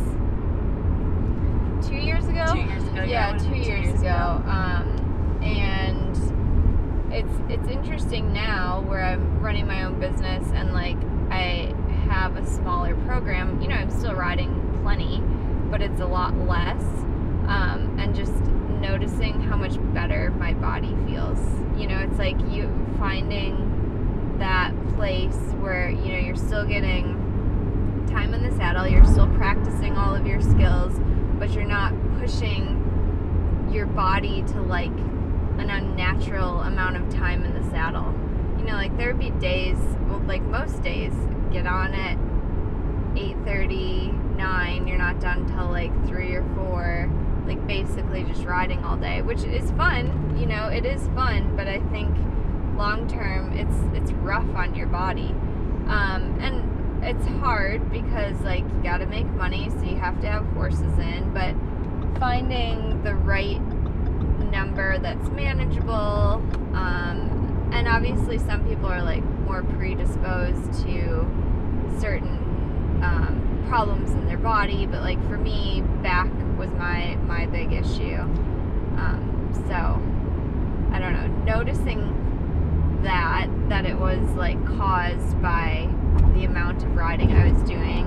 [1.86, 2.46] two years ago.
[2.52, 4.42] Two years ago, Yeah, two, years, ago.
[4.46, 6.16] Um, and
[7.12, 10.96] it's it's interesting now where I'm running my own business and like
[11.30, 11.74] I
[12.08, 13.60] have a smaller program.
[13.60, 15.20] You know, I'm still riding plenty,
[15.70, 16.82] but it's a lot less.
[17.48, 18.32] Um, and just
[18.82, 21.38] noticing how much better my body feels.
[21.80, 22.68] You know, it's like you
[22.98, 27.16] finding that place where, you know, you're still getting
[28.10, 30.92] time in the saddle, you're still practicing all of your skills,
[31.38, 37.70] but you're not pushing your body to like an unnatural amount of time in the
[37.70, 38.12] saddle.
[38.58, 41.14] You know, like there'd be days, well, like most days,
[41.52, 42.18] get on at
[43.14, 47.10] 8:30, 9, you're not done till like 3 or 4
[47.46, 50.36] like basically just riding all day, which is fun.
[50.38, 52.16] You know, it is fun, but I think
[52.76, 55.34] long term, it's it's rough on your body,
[55.88, 60.28] um, and it's hard because like you got to make money, so you have to
[60.28, 61.54] have horses in, but
[62.18, 63.60] finding the right
[64.50, 66.42] number that's manageable.
[66.74, 71.26] Um, and obviously, some people are like more predisposed to
[71.98, 72.38] certain
[73.02, 76.30] um, problems in their body, but like for me, back
[76.62, 78.20] was my my big issue.
[78.96, 79.74] Um, so
[80.94, 85.88] I don't know, noticing that that it was like caused by
[86.34, 88.06] the amount of riding I was doing,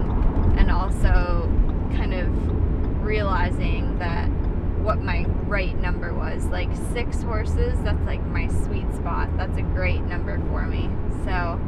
[0.57, 1.51] and also
[1.97, 4.27] kind of realizing that
[4.81, 9.35] what my right number was like six horses that's like my sweet spot.
[9.35, 10.89] That's a great number for me.
[11.25, 11.59] So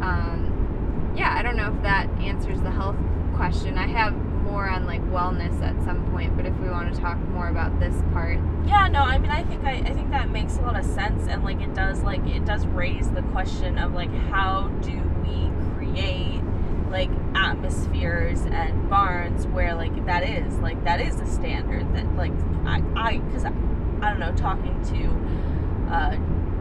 [0.00, 2.96] um, yeah i don't know if that answers the health
[3.34, 3.76] question.
[3.76, 4.14] I have
[4.52, 7.80] more on like wellness at some point, but if we want to talk more about
[7.80, 8.38] this part.
[8.66, 11.26] Yeah, no, I mean I think I, I think that makes a lot of sense
[11.26, 14.92] and like it does like it does raise the question of like how do
[15.24, 16.42] we create
[16.90, 22.32] like atmospheres and barns where like that is like that is a standard that like
[22.66, 23.52] I I because I,
[24.02, 26.12] I don't know talking to uh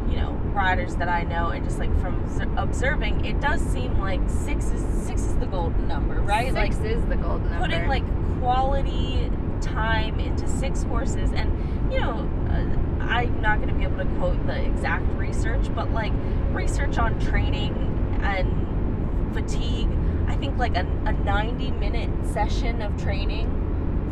[0.10, 2.24] you know riders that I know and just like from
[2.58, 6.54] observing, it does seem like six is six is the golden number, right?
[6.54, 7.68] Six like is the golden number.
[7.68, 8.04] Putting like
[8.40, 13.98] quality time into six horses, and you know, uh, I'm not going to be able
[13.98, 16.14] to quote the exact research, but like
[16.52, 17.74] research on training
[18.22, 19.90] and fatigue.
[20.28, 23.58] I think like a, a 90 minute session of training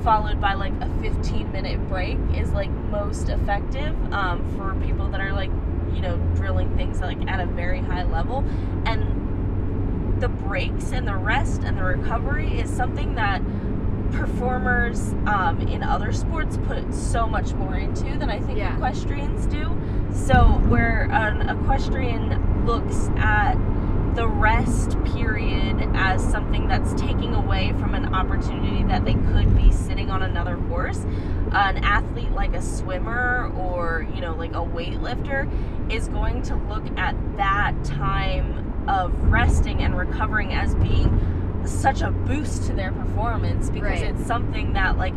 [0.04, 5.20] followed by like a 15 minute break is like most effective um, for people that
[5.20, 5.52] are like
[5.94, 8.44] you know, drilling things like at a very high level.
[8.86, 13.42] And the breaks and the rest and the recovery is something that
[14.12, 18.76] performers um, in other sports put so much more into than I think yeah.
[18.76, 19.76] equestrians do.
[20.12, 23.56] So, where an equestrian looks at
[24.16, 29.72] the rest period as something that's taking away from an opportunity that they could be
[29.72, 31.06] sitting on another horse,
[31.52, 35.50] an athlete like a swimmer or, you know, like a weightlifter
[35.92, 42.12] is going to look at that time of resting and recovering as being such a
[42.12, 44.16] boost to their performance because right.
[44.16, 45.14] it's something that like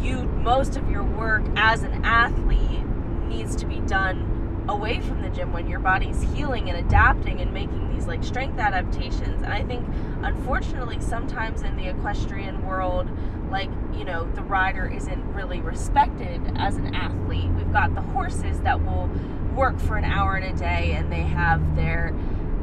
[0.00, 2.84] you most of your work as an athlete
[3.28, 7.52] needs to be done away from the gym when your body's healing and adapting and
[7.52, 9.42] making these like strength adaptations.
[9.42, 9.86] And I think
[10.22, 13.08] unfortunately sometimes in the equestrian world
[13.50, 17.48] like, you know, the rider isn't really respected as an athlete.
[17.50, 19.08] We've got the horses that will
[19.56, 22.14] work for an hour in a day and they have their,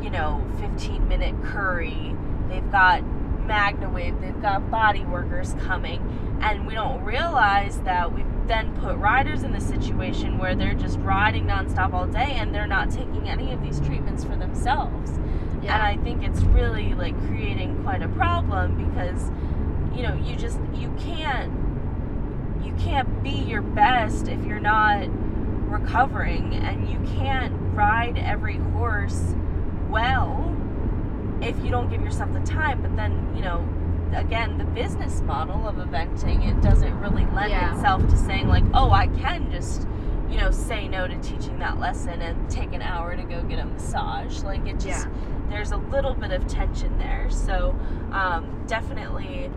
[0.02, 2.16] you know, 15 minute curry.
[2.48, 3.04] They've got
[3.46, 6.00] MagnaWave, they've got body workers coming,
[6.42, 11.00] and we don't realize that we've then put riders in the situation where they're just
[11.00, 15.12] riding nonstop all day and they're not taking any of these treatments for themselves.
[15.62, 15.76] Yeah.
[15.76, 19.32] And I think it's really like creating quite a problem because
[19.96, 21.52] you know, you just you can't
[22.64, 25.08] you can't be your best if you're not
[25.74, 29.36] recovering and you can't ride every horse
[29.90, 30.56] well
[31.42, 33.68] if you don't give yourself the time but then you know
[34.16, 37.74] again the business model of eventing it doesn't really lend Yeah.
[37.76, 39.88] itself to saying like oh i can just
[40.30, 43.60] you know say no to teaching that lesson and take an hour to go get
[43.60, 45.12] a massage like it just Yeah.
[45.50, 47.76] there's a little bit of tension there so
[48.12, 49.50] um, definitely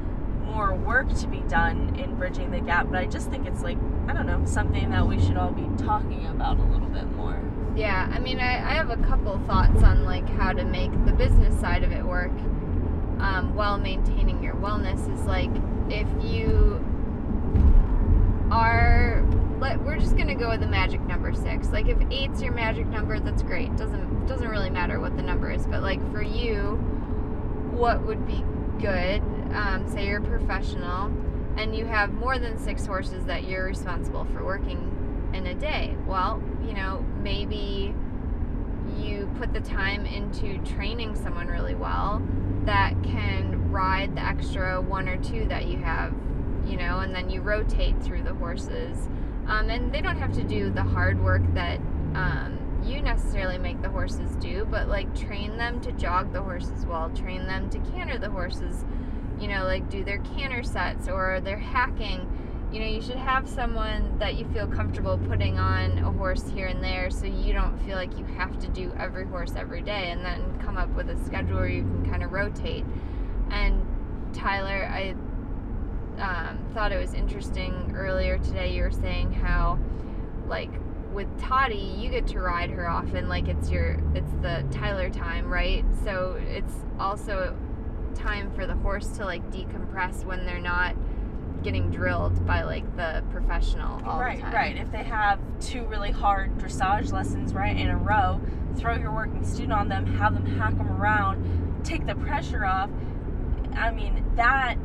[0.46, 3.76] more work to be done in bridging the gap but i just think it's like
[4.08, 7.40] i don't know something that we should all be talking about a little bit more
[7.76, 11.12] Yeah, I mean, I, I have a couple thoughts on like how to make the
[11.12, 12.32] business side of it work
[13.20, 15.00] um, while maintaining your wellness.
[15.12, 15.50] Is like
[15.90, 16.80] if you
[18.50, 19.22] are,
[19.60, 21.68] let we're just gonna go with the magic number six.
[21.68, 23.76] Like if eight's your magic number, that's great.
[23.76, 26.76] Doesn't doesn't really matter what the number is, but like for you,
[27.72, 28.42] what would be
[28.78, 29.22] good?
[29.54, 31.10] Um, say you're a professional
[31.56, 35.96] and you have more than six horses that you're responsible for working in a day.
[36.06, 37.94] Well, you know, maybe
[38.98, 42.22] you put the time into training someone really well
[42.64, 46.14] that can ride the extra one or two that you have,
[46.66, 49.08] you know, and then you rotate through the horses.
[49.46, 51.78] Um, and they don't have to do the hard work that
[52.14, 52.55] um,
[52.86, 57.10] you necessarily make the horses do, but like train them to jog the horses well,
[57.10, 58.84] train them to canter the horses,
[59.40, 62.28] you know, like do their canter sets or their hacking
[62.72, 66.66] you know, you should have someone that you feel comfortable putting on a horse here
[66.66, 70.10] and there so you don't feel like you have to do every horse every day
[70.10, 72.84] and then come up with a schedule where you can kind of rotate.
[73.50, 73.82] And
[74.34, 75.14] Tyler, I
[76.20, 79.78] um, thought it was interesting earlier today you were saying how,
[80.48, 80.72] like,
[81.16, 85.50] with Toddy, you get to ride her often, like it's your, it's the Tyler time,
[85.50, 85.82] right?
[86.04, 87.56] So it's also
[88.14, 90.94] time for the horse to like decompress when they're not
[91.62, 94.54] getting drilled by like the professional all right the time.
[94.54, 94.76] right right.
[94.76, 98.40] if they have two really hard dressage lessons right in a row
[98.76, 102.88] throw your working student on them have them hack them around take the pressure off
[103.74, 104.76] i mean that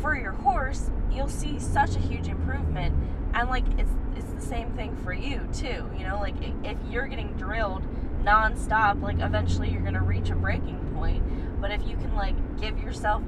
[0.00, 2.94] for your horse you'll see such a huge improvement
[3.34, 7.06] and like it's it's the same thing for you too you know like if you're
[7.06, 7.82] getting drilled
[8.22, 11.22] nonstop like eventually you're gonna reach a breaking point
[11.60, 13.22] but if you can like give yourself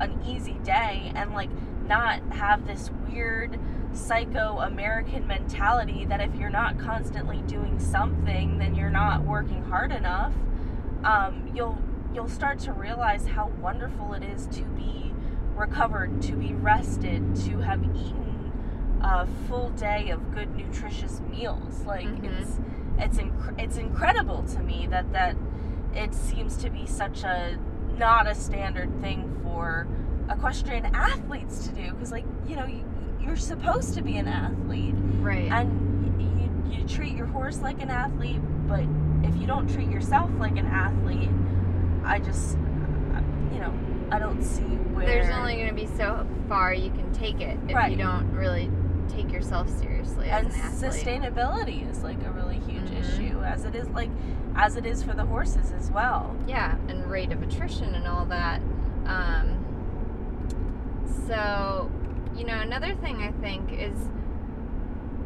[0.00, 1.50] an easy day and like
[1.86, 3.58] not have this weird
[3.92, 9.92] psycho American mentality that if you're not constantly doing something, then you're not working hard
[9.92, 10.32] enough.
[11.04, 11.78] Um, you'll
[12.14, 15.12] you'll start to realize how wonderful it is to be
[15.54, 18.31] recovered, to be rested, to have eaten
[19.02, 21.84] a full day of good nutritious meals.
[21.84, 22.40] Like Mhm.
[22.40, 22.60] it's
[22.98, 25.36] it's inc- it's incredible to me that that
[25.94, 27.56] it seems to be such a
[27.98, 29.86] not a standard thing for
[30.30, 32.84] equestrian athletes to do because like you know you,
[33.20, 35.50] you're supposed to be an athlete Right.
[35.50, 36.20] and
[36.70, 38.84] you, you treat your horse like an athlete but
[39.24, 41.28] if you don't treat yourself like an athlete
[42.04, 42.56] i just
[43.52, 43.72] you know
[44.10, 47.58] i don't see where There's only going to be so far you can take it
[47.68, 47.90] if Right.
[47.90, 48.70] you don't really
[49.14, 53.00] take yourself seriously as and an sustainability is like a really huge Mhm.
[53.00, 54.10] issue as it is like
[54.54, 58.24] as it is for the horses as well yeah, and rate of attrition and all
[58.26, 58.60] that.
[59.06, 59.58] Um,
[61.26, 61.90] so,
[62.36, 63.96] you know, another thing I think is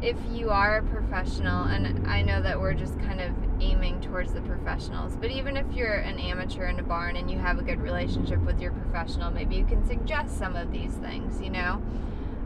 [0.01, 4.31] if you are a professional, and I know that we're just kind of aiming towards
[4.33, 7.63] the professionals, but even if you're an amateur in a barn and you have a
[7.63, 11.81] good relationship with your professional, maybe you can suggest some of these things, you know?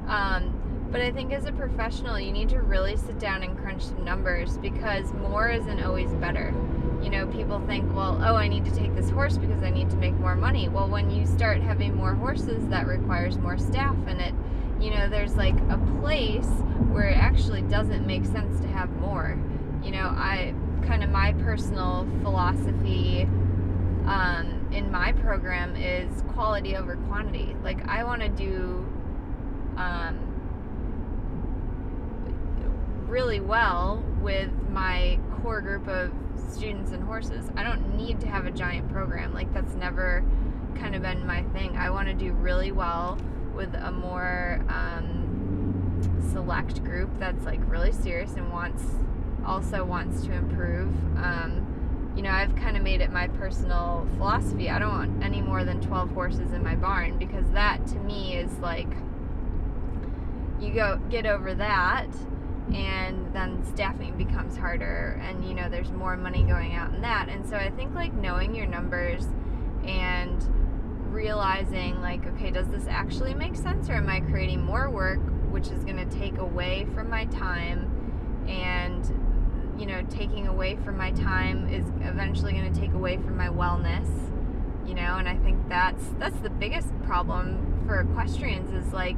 [0.08, 0.61] Um,
[0.92, 4.04] but I think as a professional, you need to really sit down and crunch some
[4.04, 6.54] numbers because more isn't always better.
[7.02, 9.90] You know, people think, well, oh, I need to take this horse because I need
[9.92, 10.68] to make more money.
[10.68, 14.34] Well, when you start having more horses, that requires more staff, and it,
[14.82, 16.50] you know, there's like a place
[16.92, 19.40] where it actually doesn't make sense to have more.
[19.82, 20.54] You know, I
[20.86, 23.24] kind of my personal philosophy
[24.06, 27.56] um, in my program is quality over quantity.
[27.64, 28.86] Like, I want to do
[29.78, 30.31] um,
[33.12, 36.12] really well with my core group of
[36.50, 37.50] students and horses.
[37.58, 39.34] I don't need to have a giant program.
[39.34, 40.24] Like that's never
[40.76, 41.76] kind of been my thing.
[41.76, 43.18] I want to do really well
[43.54, 46.00] with a more um,
[46.32, 48.84] select group that's like really serious and wants
[49.46, 50.88] also wants to improve.
[51.18, 54.70] Um, you know, I've kind of made it my personal philosophy.
[54.70, 58.36] I don't want any more than 12 horses in my barn because that to me
[58.36, 58.88] is like
[60.62, 62.08] you go get over that
[62.74, 67.30] and then staffing becomes harder and you know there's more money going out in that.
[67.30, 69.28] And so i think like knowing your numbers
[69.86, 70.48] and
[71.12, 75.68] realizing like okay does this actually make sense or am i creating more work which
[75.68, 79.14] is going to take away from my time and
[79.78, 83.50] you know taking away from my time is eventually going to take away from my
[83.50, 84.08] wellness
[84.88, 85.18] you know?
[85.18, 89.18] And i think that's that's the biggest problem for equestrians is like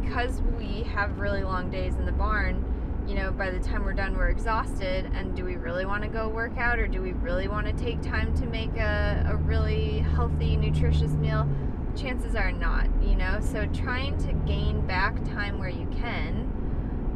[0.00, 2.64] because we have really long days in the barn
[3.06, 5.10] you know by the time we're done we're exhausted.
[5.14, 7.72] And do we really want to go work out or do we really want to
[7.74, 11.46] take time to make a, a really healthy nutritious meal?
[11.94, 13.38] Chances are not you know?
[13.40, 16.48] So trying to gain back time where you can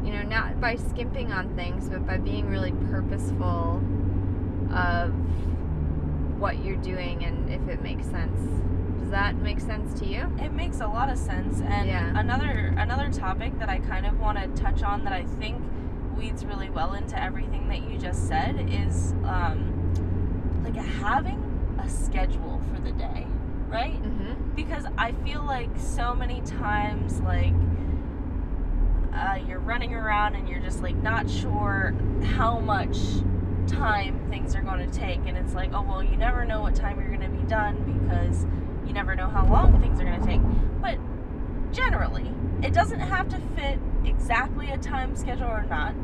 [0.05, 3.83] you know not by skimping on things but by being really purposeful
[4.73, 5.15] of
[6.39, 8.39] what you're doing and if it makes sense
[9.07, 11.61] does that make sense to you It makes a lot of sense.
[11.61, 12.19] And Yeah.
[12.19, 15.63] another another topic that I kind of want to touch on that I think
[16.17, 21.39] leads really well into everything that you just said is um, like having
[21.79, 23.27] a schedule for the day,
[23.69, 24.03] right?
[24.03, 24.55] mm-hmm.
[24.57, 27.55] Because I feel like so many times like
[29.15, 31.95] uh, you're running around and you're just like not sure
[32.35, 32.99] how much
[33.69, 36.75] time things are going to take and it's like oh well you never know what
[36.75, 38.47] time you're going to be done because
[38.87, 40.41] you never know how long things are going to take.
[40.81, 40.99] But
[41.73, 42.31] generally
[42.63, 45.95] it doesn't have to fit exactly a time schedule or not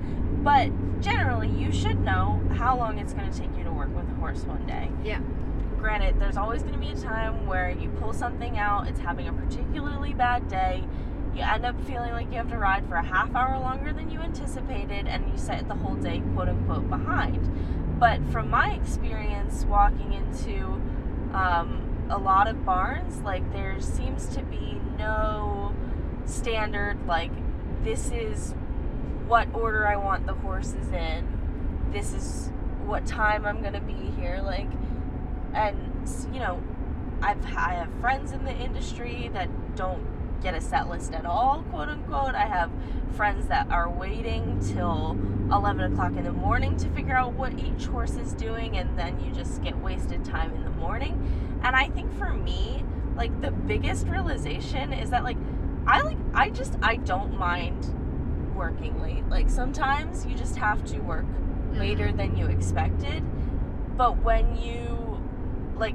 [0.42, 0.70] but
[1.00, 4.14] generally you should know how long it's going to take you to work with a
[4.14, 4.90] horse one day.
[5.04, 5.20] Yeah.
[5.78, 9.28] granted there's always going to be a time where you pull something out it's having
[9.28, 10.84] a particularly bad day
[11.34, 14.10] you end up feeling like you have to ride for a half hour longer than
[14.10, 17.98] you anticipated and you set the whole day quote unquote behind.
[17.98, 20.80] But from my experience walking into
[21.32, 25.74] um, a lot of barns like there seems to be no
[26.24, 27.30] standard like
[27.82, 28.54] this is
[29.26, 31.26] what order i want the horses in.
[31.90, 32.50] This is
[32.84, 34.68] what time i'm going to be here like
[35.54, 35.76] and
[36.32, 36.62] you know
[37.22, 40.04] i've i have friends in the industry that don't
[40.42, 42.34] get a set list at all quote unquote.
[42.34, 42.70] I have
[43.14, 45.16] friends that are waiting till
[45.52, 49.20] 11 o'clock in the morning to figure out what each horse is doing and then
[49.20, 52.84] you just get wasted time in the morning and i think for me
[53.16, 55.36] like the biggest realization is that like
[55.86, 57.94] i like i just i don't mind
[58.54, 59.28] working late.
[59.28, 61.78] Like sometimes you just have to work mm-hmm.
[61.78, 63.24] later than you expected.
[63.96, 65.20] But when you
[65.76, 65.94] like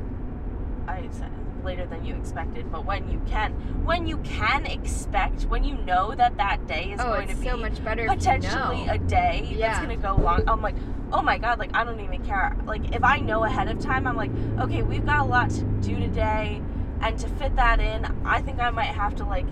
[0.87, 1.31] i said
[1.63, 3.51] later than you expected but when you can
[3.85, 7.47] when you can expect when you know that that day is oh going to be
[7.47, 8.93] so much better if you potentially know.
[8.93, 10.75] a day that's gonna go long i'm like
[11.13, 12.55] oh my god like i don't even care.
[12.65, 15.63] Like if i know ahead of time i'm like okay we've got a lot to
[15.81, 16.61] do today.
[16.99, 19.45] And to fit that in i think i might have to like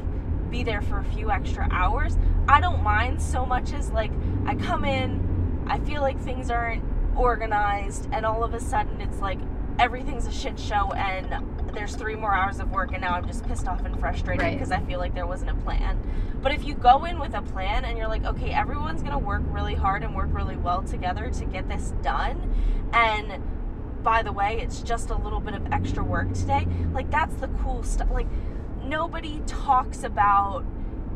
[0.50, 2.18] be there for a few extra hours.
[2.48, 4.12] I don't mind so much as like
[4.46, 6.84] i come in i feel like things aren't
[7.16, 9.40] organized and all of a sudden it's like
[9.80, 13.46] everything's a shit show and there's three more hours of work and now i'm just
[13.48, 14.54] pissed off and frustrated Right.
[14.54, 16.00] because i feel like there wasn't a plan
[16.42, 19.44] but if you go in with a plan and you're like okay everyone's gonna work
[19.48, 22.54] really hard and work really well together to get this done
[22.94, 23.42] and
[24.04, 27.48] by the way it's just a little bit of extra work today like that's the
[27.64, 28.28] cool stuff like
[28.84, 30.64] nobody talks about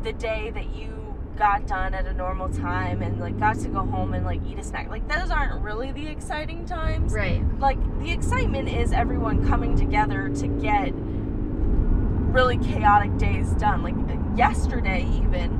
[0.02, 0.99] the day that you
[1.40, 4.58] got done at a normal time and like got to go home and like eat
[4.58, 4.90] a snack.
[4.90, 7.14] Like those aren't really the exciting times.
[7.14, 7.42] Right.
[7.58, 13.82] Like the excitement is everyone coming together to get really chaotic days done.
[13.82, 13.94] Like
[14.36, 15.52] yesterday even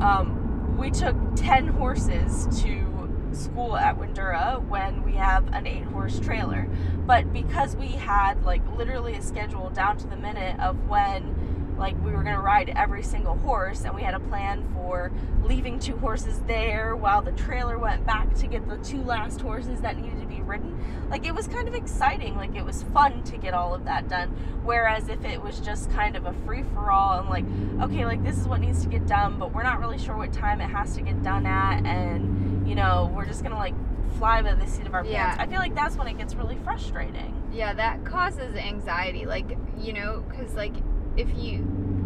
[0.00, 6.18] um, we took 10 horses to school at Windurra when we have an eight horse
[6.18, 6.68] trailer.
[7.06, 11.94] But because we had like literally a schedule down to the minute of when like
[12.04, 15.10] we were going to ride every single horse and we had a plan for
[15.44, 19.80] leaving two horses there while the trailer went back to get the two last horses
[19.80, 20.76] that needed to be ridden
[21.10, 24.08] like it was kind of exciting like it was fun to get all of that
[24.08, 24.28] done
[24.64, 27.44] whereas if it was just kind of a free for all and like
[27.82, 30.32] okay like this is what needs to get done but we're not really sure what
[30.32, 33.74] time it has to get done at and you know we're just going to like
[34.18, 35.28] fly by the seat of our Yeah.
[35.36, 39.24] pants i feel like that's when it gets really frustrating Yeah, that causes anxiety.
[39.24, 40.74] Like, you know, because, like,
[41.18, 41.58] if you.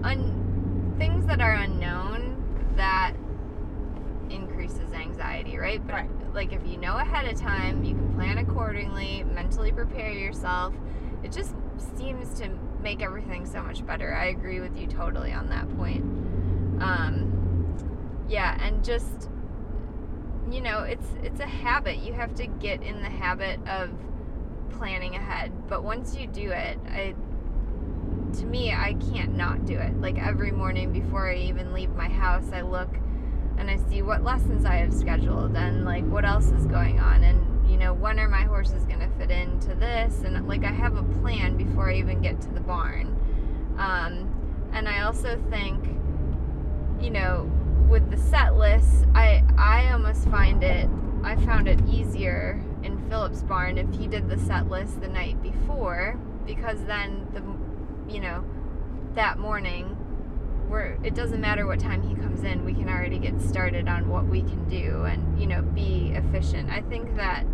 [0.02, 2.36] Un, things that are unknown,
[2.76, 3.12] that
[4.30, 5.86] increases anxiety, right?
[5.86, 6.34] But, Right.
[6.34, 10.74] like, if you know ahead of time, you can plan accordingly, mentally prepare yourself.
[11.22, 11.54] It just
[11.96, 12.48] seems to
[12.82, 14.14] make everything so much better.
[14.14, 16.02] I agree with you totally on that point.
[16.80, 17.76] Um,
[18.28, 19.28] yeah, and just
[20.50, 21.98] you know, it's it's a habit.
[21.98, 23.90] You have to get in the habit of
[24.70, 25.52] planning ahead.
[25.68, 27.14] But once you do it, I
[28.34, 30.00] to me, I can't not do it.
[30.00, 32.88] Like every morning before I even leave my house, I look
[33.58, 37.22] and I see what lessons I have scheduled and like what else is going on
[37.22, 40.72] and you know when are my horses going to fit into this and like I
[40.72, 43.16] have a plan before I even get to the barn.
[43.78, 45.84] Um, and I also think
[47.00, 47.50] you know
[47.88, 50.88] with the set list, I I almost find it
[51.22, 55.40] I found it easier in Phillip's barn if he did the set list the night
[55.42, 57.42] before because then the
[58.12, 58.44] you know
[59.14, 59.96] that morning
[60.68, 64.08] we're it doesn't matter what time he comes in we can already get started on
[64.08, 66.70] what we can do and you know be efficient.
[66.70, 67.44] I think that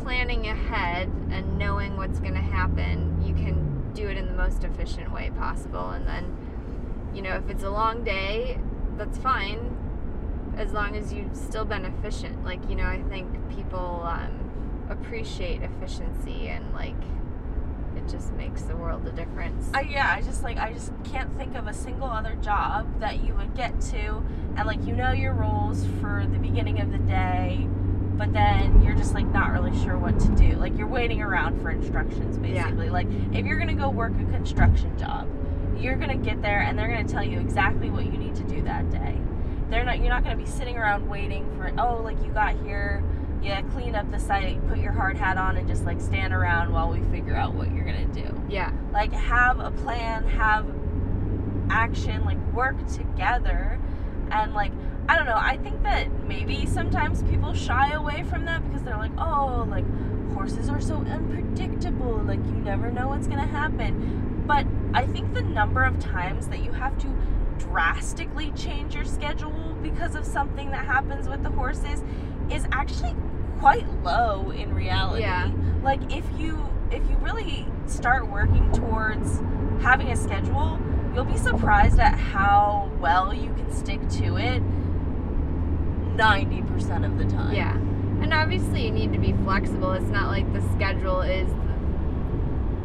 [0.00, 4.64] planning ahead and knowing what's going to happen you can do it in the most
[4.64, 5.90] efficient way possible.
[5.90, 6.36] And then
[7.14, 8.58] you know if it's a long day
[8.96, 9.76] that's fine
[10.56, 15.62] as long as you've still been efficient like you know i think people um, appreciate
[15.62, 16.96] efficiency and like
[18.08, 19.70] just makes the world a difference.
[19.74, 23.22] I, yeah, I just like I just can't think of a single other job that
[23.24, 24.22] you would get to
[24.56, 27.66] and like you know your roles for the beginning of the day,
[28.16, 30.56] but then you're just like not really sure what to do.
[30.56, 32.86] Like you're waiting around for instructions basically.
[32.86, 32.92] Yeah.
[32.92, 35.28] Like if you're gonna go work a construction job,
[35.78, 38.62] you're gonna get there and they're gonna tell you exactly what you need to do
[38.62, 39.16] that day.
[39.70, 43.02] They're not you're not gonna be sitting around waiting for oh like you got here
[43.42, 46.72] yeah, clean up the site, put your hard hat on, and just like stand around
[46.72, 48.28] while we figure out what you're gonna do.
[48.48, 48.72] Yeah.
[48.92, 50.66] Like, have a plan, have
[51.70, 53.78] action, like, work together.
[54.30, 54.72] And, like,
[55.08, 58.96] I don't know, I think that maybe sometimes people shy away from that because they're
[58.96, 59.84] like, oh, like,
[60.34, 62.22] horses are so unpredictable.
[62.26, 64.44] Like, you never know what's gonna happen.
[64.46, 67.14] But I think the number of times that you have to
[67.58, 72.02] drastically change your schedule because of something that happens with the horses
[72.50, 73.14] is actually
[73.60, 75.22] quite low in reality.
[75.22, 75.50] Yeah.
[75.82, 79.40] Like if you if you really start working towards
[79.82, 80.78] having a schedule,
[81.14, 84.62] you'll be surprised at how well you can stick to it
[86.16, 87.54] 90% of the time.
[87.54, 87.74] Yeah.
[88.22, 89.92] And obviously you need to be flexible.
[89.92, 91.48] It's not like the schedule is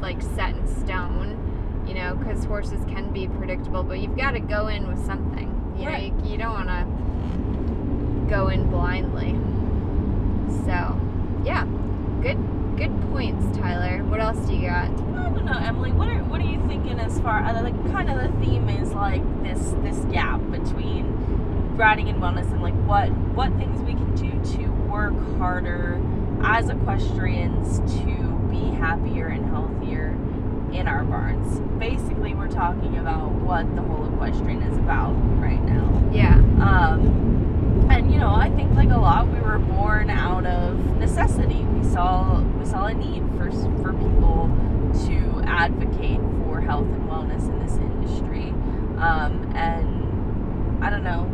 [0.02, 4.40] like set in stone, you know, cuz horses can be predictable, but you've got to
[4.40, 5.50] go in with something.
[5.80, 6.14] You Right.
[6.16, 9.36] know, you, you don't want to go in blindly.
[10.66, 11.00] So,
[11.44, 11.66] yeah.
[12.22, 12.38] Good
[12.78, 14.04] good points, Tyler.
[14.06, 14.90] What else do you got?
[14.90, 15.92] I don't know, Emily.
[15.92, 18.94] What are what are you thinking as far uh, like kind of the theme is
[18.94, 24.16] like this this gap between riding and wellness and like what what things we can
[24.16, 26.02] do to work harder
[26.44, 30.18] as equestrians to be happier and healthier
[30.72, 31.60] in our barns.
[31.80, 36.10] Basically, we're talking about what the whole equestrian is about right now.
[36.12, 36.36] Yeah.
[36.62, 37.53] Um,
[37.94, 41.64] and you know, I think like a lot, we were born out of necessity.
[41.64, 44.50] We saw we saw a need for for people
[45.06, 48.50] to advocate for health and wellness in this industry.
[48.98, 51.30] Um, and I don't know.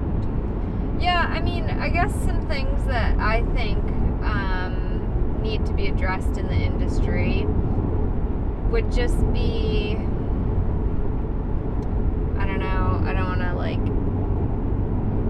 [1.00, 3.78] Yeah, I mean, I guess some things that I think
[4.24, 7.46] um, need to be addressed in the industry
[8.70, 9.96] would just be
[12.38, 13.80] I don't know, I don't want to like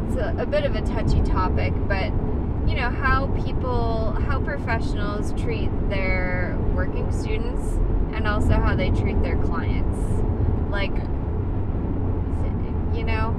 [0.10, 2.12] it's a, a bit of a touchy topic, but
[2.68, 7.64] you know, how people, how professionals treat their working students
[8.14, 9.98] and also how they treat their clients.
[10.70, 10.96] Like,
[12.96, 13.36] you know,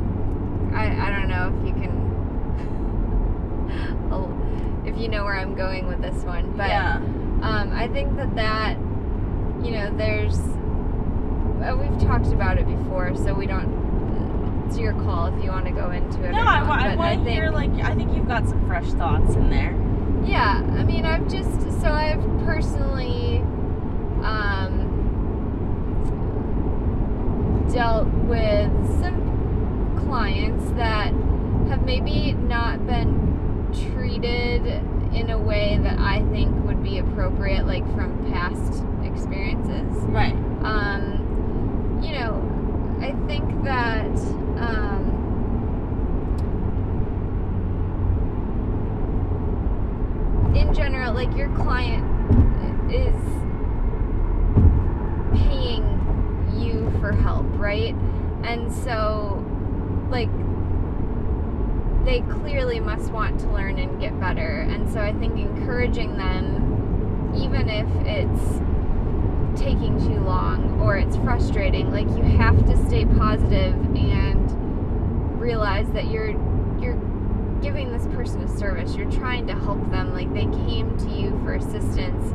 [0.74, 2.00] I, I don't know if you can
[4.86, 8.34] if you know where I'm going with this one, but yeah, um, I think that
[8.36, 8.76] that
[9.62, 10.38] you know there's
[11.62, 13.79] uh, we've talked about it before, so we don't.
[14.70, 16.30] It's your call if you want to go into it.
[16.30, 18.64] no, I, not, I but want to think, hear like I think you've got some
[18.68, 19.74] fresh thoughts in there.
[20.24, 23.38] Yeah, I mean, I've just so I've personally
[24.22, 24.86] um,
[27.72, 31.12] dealt with some clients that
[31.68, 34.64] have maybe not been treated
[35.12, 39.90] in a way that I think would be appropriate, like from past experiences.
[40.04, 40.34] Right.
[40.62, 42.46] Um, you know,
[43.00, 44.06] I think that
[44.60, 45.02] um,
[50.54, 52.04] in general, like your client
[52.92, 53.14] is
[55.40, 55.84] paying
[56.58, 57.94] you for help, right?
[58.44, 59.44] And so,
[60.10, 60.30] like,
[62.04, 64.66] they clearly must want to learn and get better.
[64.68, 68.60] And so, I think encouraging them, even if it's
[69.60, 76.10] taking too long or it's frustrating, like, you have to stay positive and realize that
[76.10, 76.30] you're
[76.80, 76.98] you're
[77.60, 78.94] giving this person a service.
[78.94, 80.12] You're trying to help them.
[80.12, 82.34] Like they came to you for assistance.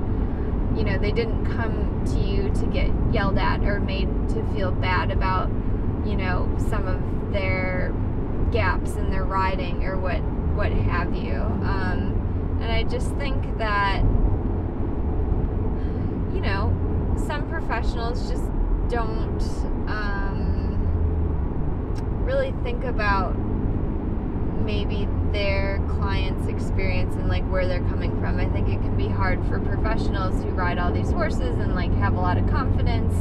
[0.78, 4.72] You know, they didn't come to you to get yelled at or made to feel
[4.72, 5.50] bad about,
[6.06, 7.94] you know, some of their
[8.52, 10.22] gaps in their riding or what
[10.56, 11.36] what have you.
[11.36, 14.02] Um, and I just think that
[16.34, 16.75] you know
[17.18, 18.46] some professionals just
[18.90, 19.42] don't
[19.88, 20.78] um,
[22.24, 23.36] really think about
[24.64, 28.40] maybe their client's experience and like where they're coming from.
[28.40, 31.94] I think it can be hard for professionals who ride all these horses and like
[31.96, 33.14] have a lot of confidence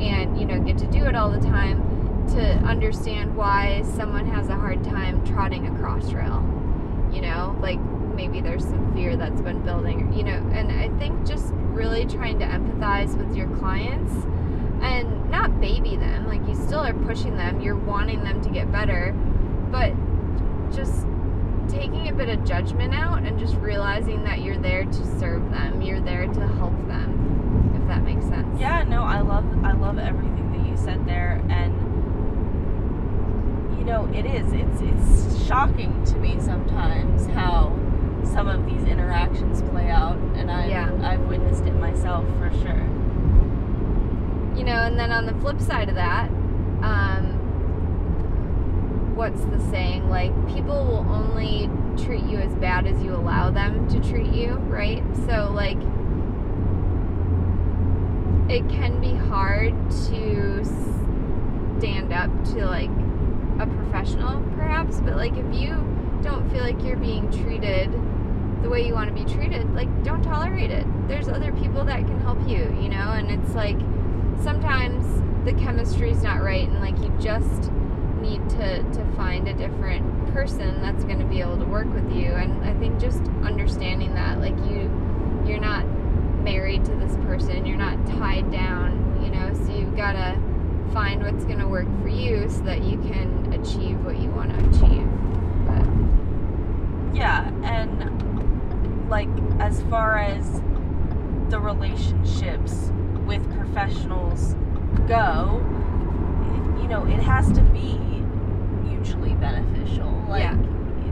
[0.00, 4.48] and you know get to do it all the time to understand why someone has
[4.48, 6.42] a hard time trotting a cross rail.
[7.12, 7.78] You know, like
[8.14, 12.38] maybe there's some fear that's been building, you know, and I think just really trying
[12.38, 14.12] to empathize with your clients
[14.82, 16.26] and not baby them.
[16.26, 19.12] Like you still are pushing them, you're wanting them to get better,
[19.70, 19.92] but
[20.72, 21.06] just
[21.68, 25.80] taking a bit of judgment out and just realizing that you're there to serve them.
[25.80, 27.80] You're there to help them.
[27.80, 28.60] If that makes sense.
[28.60, 31.72] Yeah, no, I love I love everything that you said there and
[33.78, 34.52] you know, it is.
[34.52, 37.76] It's it's shocking to me sometimes how
[38.24, 40.90] some of these interactions play out and I've Yeah.
[41.02, 42.86] I've witnessed it myself for sure.
[44.56, 46.28] you know and then on the flip side of that
[46.82, 47.24] um,
[49.16, 51.70] what's the saying like people will only
[52.02, 55.78] treat you as bad as you allow them to treat you right so like
[58.50, 60.64] it can be hard to
[61.78, 62.90] stand up to like
[63.60, 65.70] a professional perhaps but like if you
[66.22, 67.90] don't feel like you're being treated
[68.62, 70.86] the way you want to be treated like don't tolerate it.
[71.08, 73.78] There's other people that can help you you know and it's like
[74.42, 75.04] sometimes
[75.44, 77.70] the chemistry's not right and like you just
[78.20, 82.10] need to to find a different person that's going to be able to work with
[82.12, 82.32] you.
[82.32, 84.90] And i think just understanding that like you
[85.46, 85.84] you're not
[86.42, 90.36] married to this person you're not tied down you know so you've got to
[90.92, 94.50] find what's going to work for you so that you can achieve what you want
[94.50, 95.08] to achieve.
[95.66, 98.31] But Yeah, and
[99.12, 99.28] like
[99.60, 100.62] as far as
[101.50, 102.90] the relationships
[103.26, 104.54] with professionals
[105.06, 105.60] go,
[106.80, 107.98] you know, it has to be
[108.82, 110.10] mutually beneficial.
[110.30, 110.56] Like Yeah.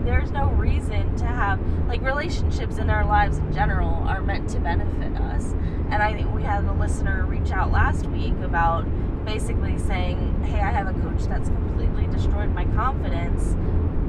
[0.02, 4.60] there's no reason to have like relationships in our lives in general are meant to
[4.60, 5.52] benefit us.
[5.90, 8.86] And I think we had a listener reach out last week about
[9.26, 13.54] basically saying, "Hey, I have a coach that's completely destroyed my confidence.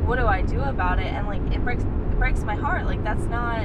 [0.05, 1.83] What do I do about it?" And like it breaks
[2.21, 2.85] breaks my heart.
[2.85, 3.63] Like that's not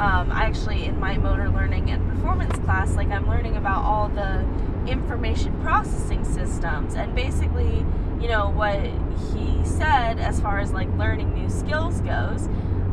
[0.00, 4.08] um, I actually in my motor learning and performance class, like I'm learning about all
[4.08, 4.46] the
[4.90, 7.84] information processing systems and basically,
[8.18, 8.80] you know, what
[9.34, 12.46] he said as far as like learning new skills goes,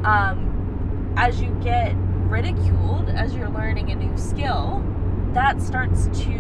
[0.04, 1.94] um, as you get
[2.28, 4.84] ridiculed as you're learning a new skill,
[5.32, 6.38] that starts to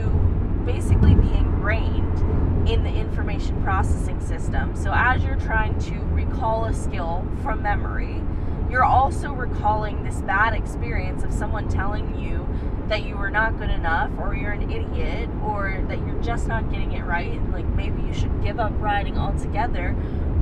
[0.65, 4.75] basically be ingrained in the information processing system.
[4.75, 8.21] So as you're trying to recall a skill from memory,
[8.69, 12.47] you're also recalling this bad experience of someone telling you
[12.87, 16.71] that you were not good enough or you're an idiot or that you're just not
[16.71, 19.91] getting it right and like maybe you should give up riding altogether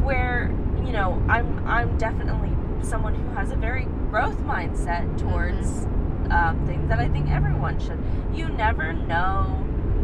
[0.03, 0.53] where
[0.85, 2.51] you know i'm i'm definitely
[2.83, 5.85] someone who has a very growth mindset towards
[6.31, 8.01] um, things that i think everyone should.
[8.33, 9.63] You never know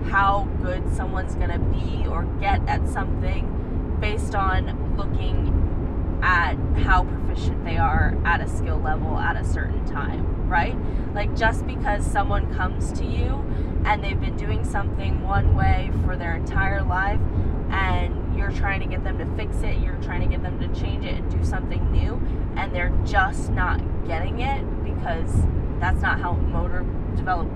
[0.10, 7.64] how good someone's gonna be or get at something based on looking at how proficient
[7.66, 10.76] they are at a skill level at a certain time, right?
[11.14, 13.46] Like just because someone comes to you
[13.86, 17.20] and they've been doing something one way for their entire life
[17.70, 20.80] and you're trying to get them to fix it, you're trying to get them to
[20.80, 22.22] change it and do something new
[22.58, 25.32] and they're just not getting it because
[25.80, 27.48] that's not how motor develop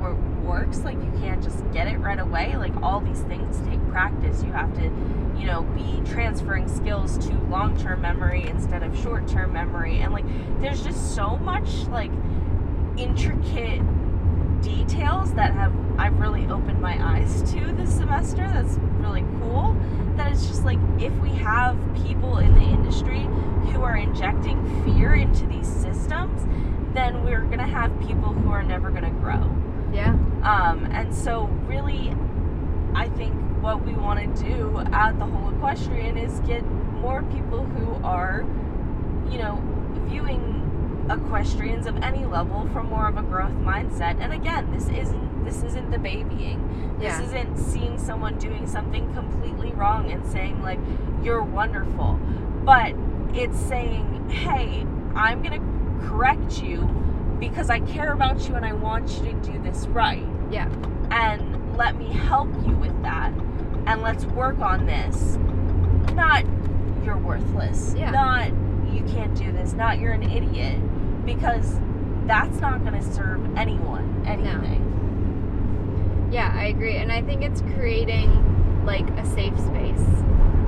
[0.44, 4.44] works like you can't just get it right away like all these things take practice
[4.44, 4.90] you have to
[5.38, 10.00] you know be transferring skills to long-term memory instead of short-term memory.
[10.00, 10.26] And like
[10.62, 12.12] there's just so much like
[12.98, 13.82] intricate
[14.62, 19.76] details that have I've really opened my eyes to this semester that's really cool.
[20.16, 23.28] That it's just like if we have people in the industry
[23.72, 26.46] who are injecting fear into these systems
[26.96, 29.54] then we're going to have people who are never going to grow.
[29.94, 30.14] Yeah.
[30.44, 32.16] Um, and so, really,
[32.96, 37.64] I think what we want to do at the whole equestrian is get more people
[37.66, 38.46] who are,
[39.30, 39.62] you know,
[40.08, 44.20] viewing equestrians of any level from more of a growth mindset.
[44.20, 46.96] And again, this isn't this isn't the babying.
[46.98, 47.22] This Yeah.
[47.22, 50.80] isn't seeing someone doing something completely wrong and saying like
[51.22, 52.20] you're wonderful,
[52.64, 52.94] but
[53.34, 54.86] it's saying, hey,
[55.16, 55.60] I'm gonna
[56.08, 56.88] correct you
[57.40, 60.26] because I care about you and I want you to do this right.
[60.50, 60.68] yeah
[61.12, 63.32] And let me help you with that.
[63.86, 65.38] And let's work on this.
[66.14, 66.46] Not
[67.04, 67.94] you're worthless.
[67.96, 68.12] Yeah.
[68.12, 68.50] Not
[68.94, 69.74] you can't do this.
[69.74, 70.80] Not you're an idiot.
[71.26, 71.80] Because
[72.26, 74.82] that's not going to serve anyone anything.
[76.32, 76.98] Yeah, I agree.
[76.98, 80.06] And I think it's creating like a safe space.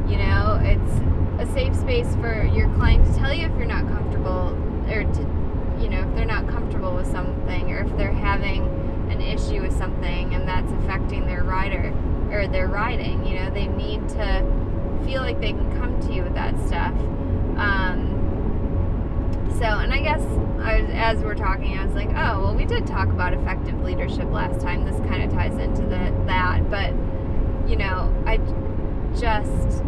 [0.08, 1.02] You know, it's
[1.42, 4.56] a safe space for your client to tell you if you're not comfortable
[4.90, 5.22] or to,
[5.82, 8.64] you know, if they're not comfortable with something or if they're having
[9.10, 11.94] an issue with something and that's affecting their rider
[12.32, 13.26] or their riding.
[13.26, 16.94] You know, they need to feel like they can come to you with that stuff.
[17.58, 18.14] Um,
[19.58, 20.22] so, and I guess
[20.60, 23.82] I was, as we're talking, I was like, oh, well, we did talk about effective
[23.82, 24.86] leadership last time.
[24.86, 26.94] This kind of ties into the, that, but
[27.70, 28.38] you know, I
[29.20, 29.84] just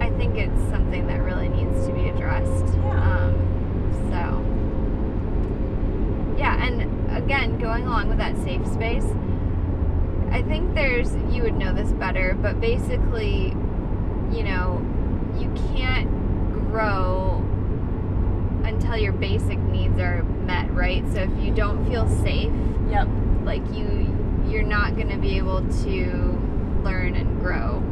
[0.00, 2.74] I think it's something that really needs to be addressed.
[2.76, 3.24] Yeah.
[3.24, 3.34] Um,
[4.10, 4.44] so
[6.38, 9.04] yeah, and again, going along with that safe space,
[10.30, 13.48] I think there's you would know this better, but basically,
[14.30, 14.84] you know,
[15.38, 16.10] you can't
[16.70, 17.44] grow
[18.64, 21.04] until your basic needs are met, right?
[21.12, 22.52] So if you don't feel safe,
[22.90, 23.08] Yep.
[23.44, 24.14] like you
[24.48, 26.38] you're not going to be able to
[26.82, 27.82] learn and grow,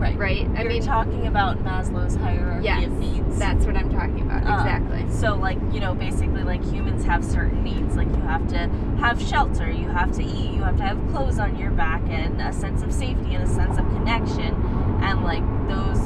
[0.00, 0.16] Right.
[0.18, 0.48] right?
[0.56, 3.38] I You're mean, talking about Maslow's hierarchy yes, of needs.
[3.38, 4.44] that's what I'm talking about.
[4.46, 5.10] Um, exactly.
[5.10, 7.96] So, like, you know, basically, like humans have certain needs.
[7.96, 11.38] Like, you have to have shelter, you have to eat, you have to have clothes
[11.38, 14.54] on your back, and a sense of safety and a sense of connection.
[15.02, 16.00] And, like, those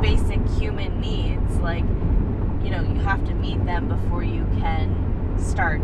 [0.00, 1.84] basic human needs, like,
[2.64, 5.80] you know, you have to meet them before you can start,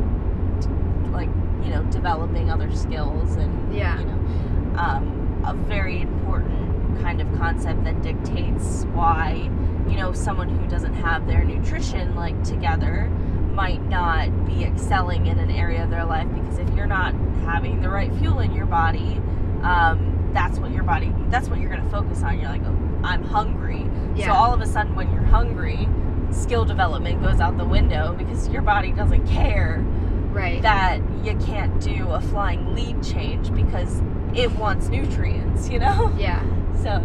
[1.12, 1.28] like,
[1.64, 3.98] you know, developing other skills and, Yeah.
[3.98, 6.55] you know, um, a very important
[7.00, 9.50] kind of concept that dictates why
[9.88, 13.08] you know someone who doesn't have their nutrition like together
[13.52, 17.80] might not be excelling in an area of their life because if you're not having
[17.80, 19.20] the right fuel in your body
[19.62, 23.00] um, that's what your body that's what you're going to focus on you're like oh,
[23.02, 24.26] i'm hungry Yeah.
[24.26, 25.88] so all of a sudden when you're hungry
[26.30, 29.84] skill development goes out the window because your body doesn't care
[30.36, 30.60] right.
[30.62, 34.02] that you can't do a flying lead change because
[34.34, 36.14] it wants nutrients, you know?
[36.18, 36.42] yeah.
[36.82, 37.02] So,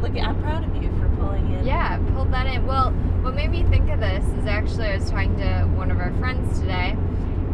[0.00, 1.66] look, I'm proud of you for pulling in.
[1.66, 2.66] Yeah, pulled that in.
[2.66, 2.92] Well,
[3.22, 6.12] what made me think of this is actually I was talking to one of our
[6.18, 6.96] friends today,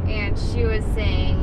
[0.07, 1.37] and she was saying,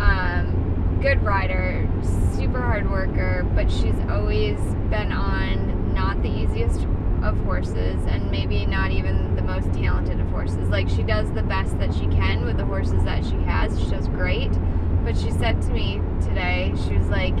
[0.00, 1.88] um, good rider,
[2.34, 4.58] super hard worker, but she's always
[4.90, 6.86] been on not the easiest
[7.22, 10.68] of horses and maybe not even the most talented of horses.
[10.68, 13.78] Like she does the best that she can with the horses that she has.
[13.80, 14.52] She does great.
[15.04, 17.34] But she said to me today, she was like,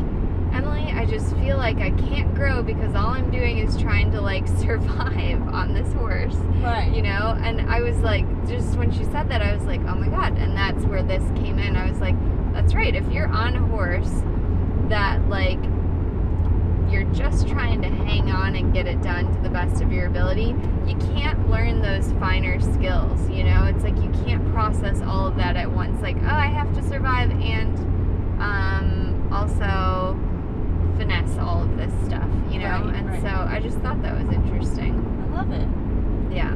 [0.52, 4.20] Emily, I just feel like I can't grow because all I'm doing is trying to
[4.20, 6.92] like survive on this horse, Right.
[6.94, 7.36] you know?
[7.42, 10.36] And I was like, just when she said that, I was like, oh my God.
[10.38, 11.76] And that's where this came in.
[11.76, 12.16] I was like,
[12.52, 12.94] that's right.
[12.94, 14.10] If you're on a horse
[14.88, 15.58] that like
[16.90, 20.06] you're just trying to hang on and get it done to the best of your
[20.06, 20.54] ability,
[20.86, 23.64] you can't learn those finer skills, you know?
[23.66, 26.00] It's like you can't process all of that at once.
[26.00, 27.76] Like, oh, I have to survive and
[28.40, 30.18] um, also
[30.98, 32.84] finesse all of this stuff, you know?
[32.84, 33.22] Right, and right.
[33.22, 34.94] so I just thought that was interesting.
[35.32, 35.68] I love it.
[36.34, 36.54] Yeah.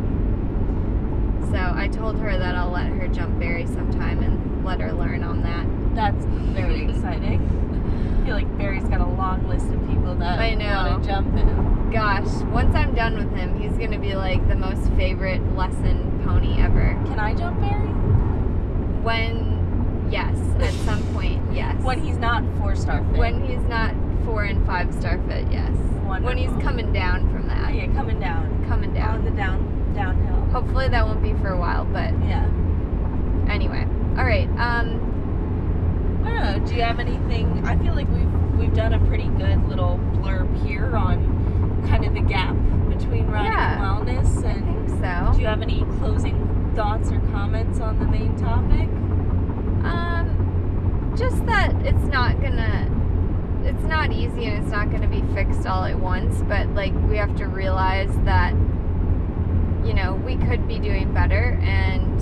[1.51, 5.23] So I told her that I'll let her jump Barry sometime and let her learn
[5.23, 5.67] on that.
[5.95, 6.25] That's
[6.55, 7.41] very exciting.
[8.21, 10.91] I feel like Barry's got a long list of people that I know.
[10.91, 11.91] want to jump in.
[11.91, 16.59] Gosh, once I'm done with him, he's gonna be like the most favorite lesson pony
[16.61, 16.99] ever.
[17.07, 17.89] Can I jump Barry?
[19.03, 21.77] When, yes, at some point, yes.
[21.83, 23.19] When he's not four star fit.
[23.19, 25.71] when he's not four and five star fit, yes.
[26.23, 28.65] When he's coming down from Oh, that, yeah, coming down.
[28.69, 29.15] coming down.
[29.19, 30.45] On the down downhill.
[30.53, 32.47] Hopefully that won't be for a while, but Yeah.
[33.49, 33.87] anyway.
[34.19, 34.49] All right.
[34.59, 36.67] Um, I don't know.
[36.67, 37.63] Do you have anything?
[37.67, 42.13] I feel like we've we've done a pretty good little blurb here on kind of
[42.15, 42.55] the gap
[42.89, 43.99] between riding Yeah.
[43.99, 44.45] and wellness.
[44.45, 45.33] I And think so.
[45.35, 48.89] do you have any closing thoughts or comments on the main topic?
[49.85, 52.89] Um, just that it's not gonna,
[53.65, 56.43] it's not easy and it's not gonna be fixed all at once.
[56.43, 58.53] But like we have to realize that,
[59.85, 62.21] you know, we could be doing better and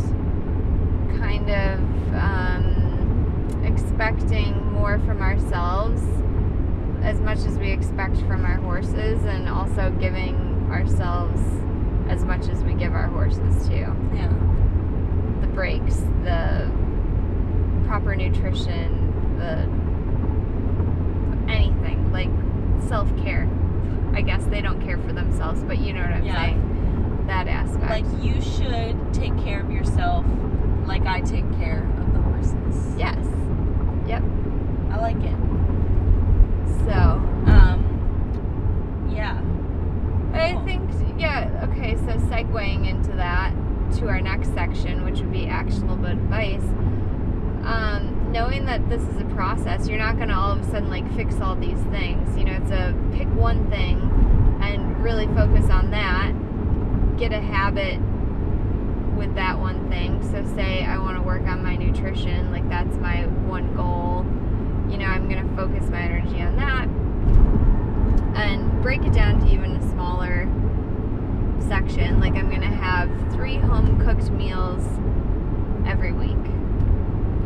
[1.18, 1.78] kind of
[2.14, 6.02] um, expecting more from ourselves
[7.02, 10.36] as much as we expect from our horses, and also giving
[10.70, 11.40] ourselves
[12.08, 14.28] as much as we give our horses too Yeah.
[15.40, 16.70] the breaks, the
[17.86, 19.66] proper nutrition, the
[21.90, 22.30] anything like
[22.88, 23.48] self care.
[24.14, 26.34] I guess they don't care for themselves, but you know what I'm Yeah.
[26.46, 27.24] saying.
[27.26, 27.90] That aspect.
[27.90, 30.24] Like you should take care of yourself,
[30.86, 32.96] like I take care of the horses.
[32.98, 33.16] yes.
[34.06, 34.22] Yep.
[34.90, 35.36] I like it.
[36.86, 39.08] So Um.
[39.12, 39.40] Yeah.
[40.34, 40.64] I Cool.
[40.64, 41.48] think yeah.
[41.70, 43.52] Okay, so segueing into that
[43.98, 46.62] to our next section, which would be actionable advice.
[47.64, 50.88] Um, knowing that this is a process, you're not going to all of a sudden
[50.88, 52.36] like fix all these things.
[52.36, 54.00] You know, it's a pick one thing
[54.62, 56.32] and really focus on that.
[57.18, 58.00] Get a habit
[59.16, 60.22] with that one thing.
[60.30, 64.24] So, say I want to work on my nutrition, like that's my one goal.
[64.90, 66.88] You know, I'm going to focus my energy on that
[68.36, 70.48] and break it down to even a smaller
[71.68, 72.20] section.
[72.20, 74.84] Like, I'm going to have three home cooked meals
[75.86, 76.36] every week,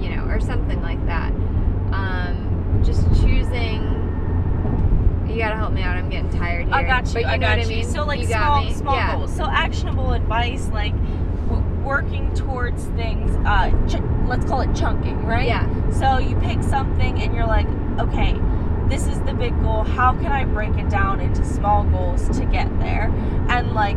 [0.05, 1.32] you know, or something like that.
[1.92, 3.92] Um, just choosing.
[5.28, 5.96] You gotta help me out.
[5.96, 6.74] I'm getting tired here.
[6.74, 7.14] I got you.
[7.14, 7.72] But you I know got what you.
[7.72, 7.88] I mean?
[7.90, 9.16] So like you small, small yeah.
[9.16, 9.34] goals.
[9.34, 10.92] So actionable advice, like
[11.48, 13.34] w- working towards things.
[13.46, 15.46] Uh, ch- let's call it chunking, right?
[15.46, 15.90] Yeah.
[15.90, 17.66] So you pick something and you're like,
[17.98, 18.36] okay,
[18.88, 19.82] this is the big goal.
[19.82, 23.11] How can I break it down into small goals to get there?
[23.48, 23.96] And like,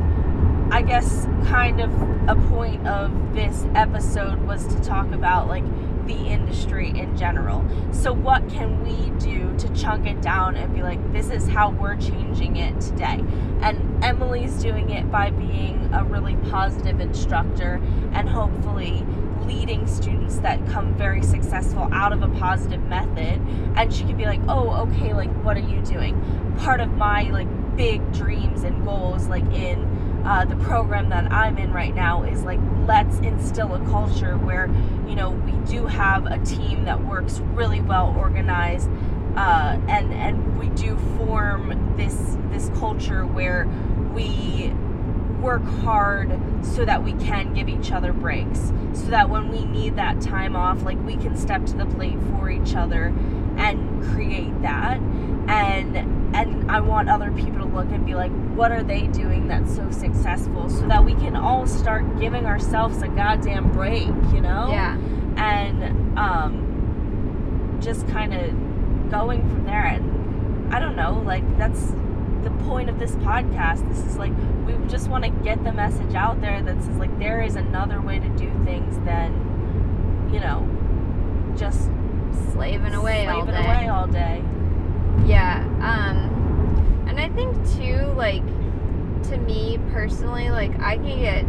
[0.72, 1.92] I guess kind of
[2.30, 5.64] a point of this episode was to talk about like
[6.08, 7.66] the industry in general.
[7.92, 11.72] So what can we do to chunk it down and be like, this is how
[11.72, 13.24] we're changing it today?
[13.62, 17.82] And Emily's doing it by being a really positive instructor
[18.14, 19.06] and hopefully
[19.46, 23.40] leading students that come very successful out of a positive method
[23.78, 26.20] and she could be like oh okay like what are you doing
[26.58, 27.48] part of my like
[27.78, 29.97] big dreams and goals like in
[30.28, 34.68] uh, the program that i'm in right now is like let's instill a culture where
[35.08, 38.90] you know we do have a team that works really well organized
[39.38, 43.68] uh, and and we do form this this culture where
[44.14, 44.74] we
[45.40, 49.96] work hard so that we can give each other breaks so that when we need
[49.96, 53.14] that time off like we can step to the plate for each other
[53.58, 54.98] and create that
[55.50, 55.98] and
[56.36, 59.76] and I want other people to look and be like what are they doing that's
[59.76, 64.68] so successful so that we can all start giving ourselves a goddamn break you know
[64.70, 64.98] Yeah.
[65.38, 69.86] and um, just kind of going from there.
[69.86, 71.92] And I don't know, like that's
[72.44, 73.88] the point of this podcast.
[73.88, 74.34] This is like
[74.66, 78.02] we just want to get the message out there that says like there is another
[78.02, 80.68] way to do things than you know
[81.58, 81.90] just
[82.52, 83.66] Slaving away all slaving day.
[83.66, 84.44] away all day.
[85.26, 85.64] Yeah.
[85.82, 88.46] Um, and I think too, like,
[89.30, 91.46] to me personally, like, I can get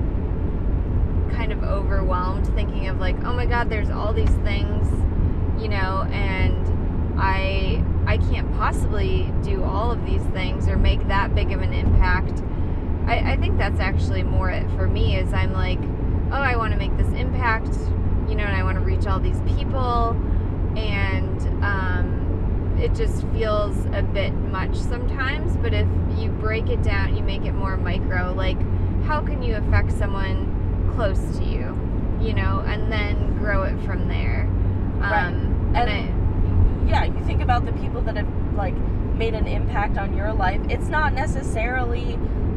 [1.37, 4.89] kind of overwhelmed thinking of like, oh my God, there's all these things,
[5.61, 11.35] you know, and I I can't possibly do all of these things or make that
[11.35, 12.43] big of an impact.
[13.07, 15.79] I, I think that's actually more it for me is I'm like,
[16.33, 17.74] oh, I want to make this impact,
[18.29, 20.16] you know, and I want to reach all these people,
[20.79, 25.57] and um, it just feels a bit much sometimes.
[25.57, 28.33] But if you break it down, you make it more micro.
[28.33, 28.59] Like,
[29.05, 31.79] how can you affect someone close to you,
[32.20, 34.49] you know, and then grow it from there.
[34.99, 35.26] Right.
[35.26, 38.26] Um, and, And- yeah, you think about the people that have
[38.57, 38.74] like
[39.14, 40.61] made an impact on your life.
[40.68, 42.14] It's not necessarily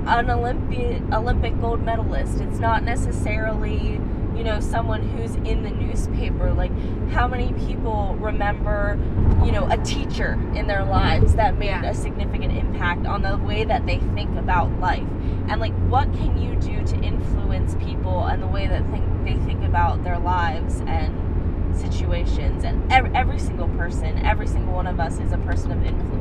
[0.07, 2.39] an Olympic Olympic gold medalist.
[2.39, 4.01] It's not necessarily
[4.35, 6.51] you know someone who's in the newspaper.
[6.53, 6.71] Like
[7.11, 8.97] how many people remember
[9.45, 11.83] you know a teacher in their lives that made Yeah.
[11.85, 15.07] a significant impact on the way that they think about life
[15.49, 19.35] and like what can you do to influence people and the way that think they
[19.45, 24.99] think about their lives and situations and every, every single person every single one of
[24.99, 26.20] us is a person of influence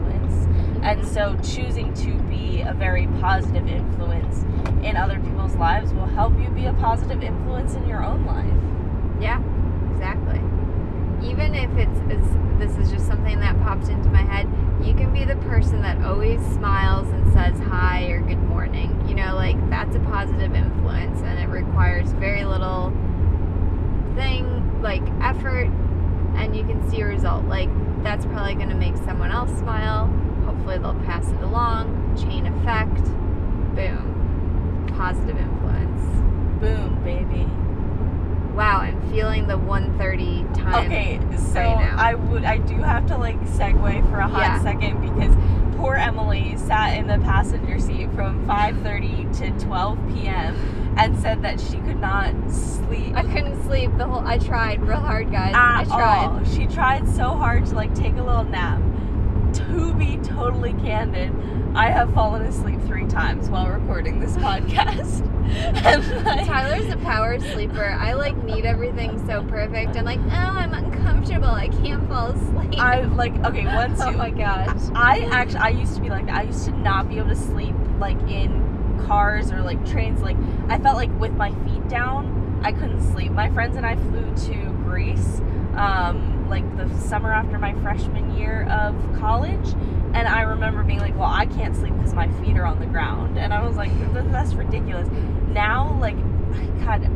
[0.83, 4.45] and so choosing to be a very positive influence
[4.85, 9.20] in other people's lives will help you be a positive influence in your own life
[9.20, 9.43] Yeah,
[9.93, 10.41] exactly.
[11.28, 12.26] Even if it's, it's
[12.59, 14.49] this is just something that popped into my head,
[14.83, 19.05] you can be the person that always smiles and says hi or good morning.
[19.07, 22.91] You know, like that's a positive influence and it requires very little
[24.16, 25.68] thing like effort
[26.37, 27.45] and you can see a result.
[27.45, 27.68] Like
[28.03, 30.07] that's probably going to make someone else smile.
[30.45, 32.17] Hopefully they'll pass it along.
[32.17, 33.03] Chain effect.
[33.75, 34.87] Boom.
[34.97, 36.03] Positive influence.
[36.61, 37.47] boom baby
[38.55, 40.87] Wow, I'm feeling the 130 time.
[40.87, 41.95] Okay, so right now.
[41.97, 44.63] I would I do have to like segue for a hot Yeah.
[44.63, 45.35] second because
[45.77, 50.57] poor Emily sat in the passenger seat from 5:30 to 12 p.m.
[50.99, 53.15] and said that she could not sleep.
[53.17, 54.27] I couldn't sleep the whole.
[54.27, 55.55] I tried real hard, guys.
[55.57, 56.27] I tried.
[56.27, 56.45] all.
[56.45, 58.83] She tried so hard to like take a little nap.
[59.68, 61.33] To be totally candid,
[61.75, 65.27] I have fallen asleep three times while recording this podcast.
[65.51, 67.85] and like, Tyler's a power sleeper.
[67.85, 69.97] I like need everything so perfect.
[69.97, 71.49] I'm like, oh, I'm uncomfortable.
[71.49, 72.81] I can't fall asleep.
[72.81, 74.81] I like okay once oh you my gosh.
[74.95, 76.35] I actually I used to be like that.
[76.35, 78.71] I used to not be able to sleep like in
[79.07, 80.37] cars or like trains, like
[80.68, 83.33] I felt like with my feet down, I couldn't sleep.
[83.33, 85.41] My friends and I flew to Greece,
[85.75, 89.73] um, like the summer after my freshman year of college,
[90.15, 92.87] and I remember being like, "Well, I can't sleep because my feet are on the
[92.87, 95.09] ground," and I was like, "That's ridiculous."
[95.49, 96.17] Now, like,
[96.85, 97.09] God,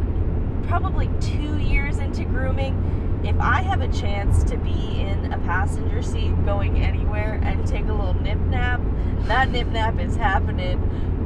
[0.66, 6.02] probably two years into grooming if I have a chance to be in a passenger
[6.02, 8.80] seat going anywhere and take a little nip nap,
[9.26, 10.80] that nip nap is happening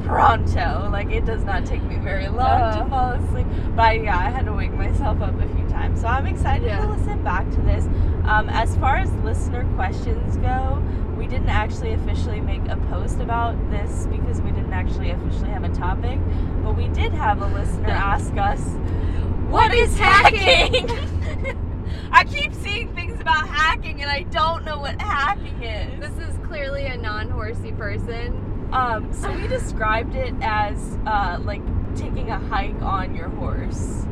[0.04, 0.88] pronto.
[0.92, 2.84] Like it does not take me very long Uh.
[2.84, 3.46] to fall asleep.
[3.74, 6.00] But yeah, I had to wake myself up a few times.
[6.00, 6.82] So I'm excited Yeah.
[6.82, 7.86] to listen back to this.
[8.24, 10.80] Um, as far as listener questions go,
[11.16, 15.64] we didn't actually officially make a post about this because we didn't actually officially have
[15.64, 16.18] a topic.
[16.62, 18.60] But we did have a listener ask us,
[19.48, 20.86] What is hacking?
[22.10, 26.00] I keep seeing things about hacking and I don't know what hacking is.
[26.00, 28.44] this is clearly a non-horsey person.
[28.72, 31.62] Um, so we described it as uh, like
[31.96, 34.04] taking a hike on your horse.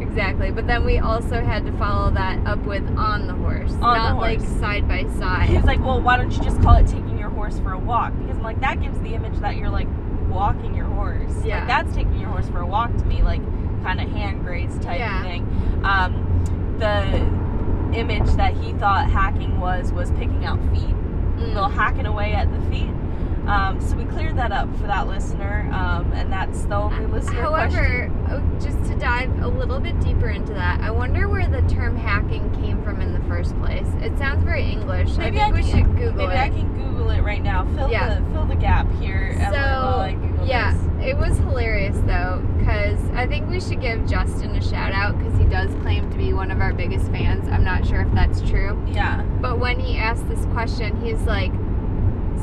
[0.00, 3.78] Exactly, but then we also had to follow that up with on the horse, the
[3.80, 4.60] not like horse.
[4.60, 5.48] side by side.
[5.48, 7.78] He was like, "Well, why don't you just call it taking your horse for a
[7.78, 9.88] walk?" Because I'm like that gives the image that you're like
[10.28, 11.32] walking your horse.
[11.44, 11.60] Yeah.
[11.60, 13.40] like, that's taking your horse for a walk to me, like
[13.82, 15.22] kind of hand graze type Yeah.
[15.22, 15.80] thing.
[15.84, 20.82] Um, the image that he thought hacking was was picking out feet.
[21.34, 21.48] Mm.
[21.48, 22.88] little hacking away at the feet.
[23.48, 27.42] Um, so we cleared that up for that listener, um, and that's the only listener.
[27.42, 31.60] However, oh, just to dive a little bit deeper into that, I wonder where the
[31.68, 33.86] term hacking came from in the first place.
[34.00, 35.16] It sounds very English.
[35.18, 36.38] Maybe I think I we can- should Google Maybe it.
[36.40, 37.66] I can Google it right now.
[37.76, 38.14] Fill Yeah.
[38.20, 39.32] the fill the gap here.
[39.38, 40.80] Emily, while I So, Google yeah, this.
[41.04, 45.38] It was hilarious though, because I think we should give Justin a shout out because
[45.38, 47.46] he does claim to be one of our biggest fans.
[47.48, 48.82] I'm not sure if that's true.
[48.86, 49.22] Yeah.
[49.40, 51.52] But when he asked this question, he's like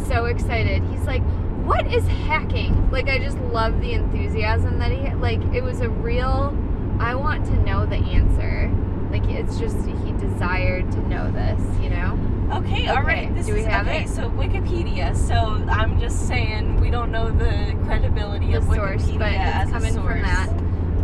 [0.07, 0.83] so excited.
[0.83, 1.23] He's like,
[1.65, 5.41] "What is hacking?" Like I just love the enthusiasm that he like.
[5.53, 6.55] It was a real.
[6.99, 8.71] I want to know the answer.
[9.11, 12.17] Like it's just he desired to know this, you know.
[12.51, 13.35] Okay, all Okay, right.
[13.35, 14.03] This do we is have okay.
[14.03, 14.09] it?
[14.09, 15.15] So Wikipedia.
[15.15, 15.35] So
[15.69, 19.69] I'm just saying we don't know the credibility The of source, Wikipedia but it's as
[19.69, 20.11] a coming source.
[20.13, 20.49] from that.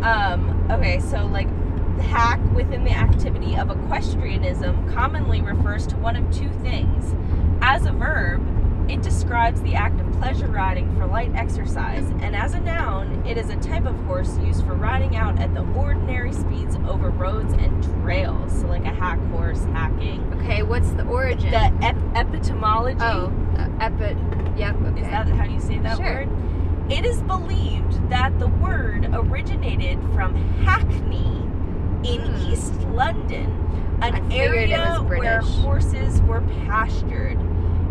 [0.03, 1.47] Um, okay, so like
[1.99, 7.15] hack within the activity of equestrianism commonly refers to one of two things.
[7.61, 8.41] As a verb,
[8.89, 13.37] it describes the act of pleasure riding for light exercise, and as a noun, it
[13.37, 17.53] is a type of horse used for riding out at the ordinary speeds over roads
[17.53, 18.51] and trails.
[18.61, 20.23] So like a hack horse hacking.
[20.35, 21.51] Okay, what's the origin?
[21.51, 22.97] The ep- epitomology.
[23.01, 24.15] oh, uh, epi.
[24.59, 24.75] Yep.
[24.81, 25.01] Okay.
[25.01, 26.05] Is that how you say that Sure.
[26.25, 26.29] word?
[26.91, 30.33] It is believed that the word originated from
[30.63, 31.43] Hackney
[32.03, 32.51] in Hmm.
[32.51, 37.37] East London, an area where horses were pastured.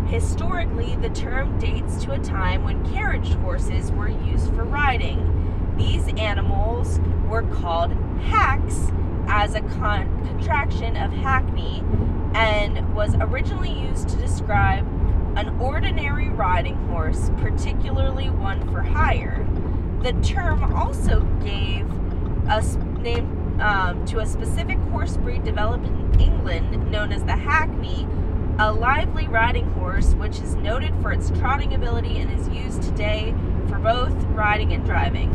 [0.07, 5.75] Historically, the term dates to a time when carriage horses were used for riding.
[5.77, 7.91] These animals were called
[8.21, 8.89] hacks
[9.27, 11.83] as a con- contraction of hackney
[12.33, 14.85] and was originally used to describe
[15.37, 19.45] an ordinary riding horse, particularly one for hire.
[20.03, 21.85] The term also gave
[22.47, 22.63] a
[23.01, 28.07] name um, to a specific horse breed developed in England known as the Hackney,
[28.59, 33.35] a lively riding horse which is noted for its trotting ability and is used today
[33.69, 35.31] for both riding and driving.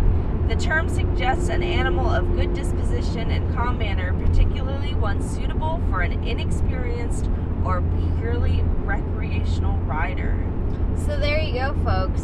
[0.49, 6.01] The term suggests an animal of good disposition and calm manner, particularly one suitable for
[6.01, 7.31] an inexperienced
[7.65, 7.81] or
[8.19, 10.37] purely recreational rider.
[11.07, 12.23] So there you go, folks.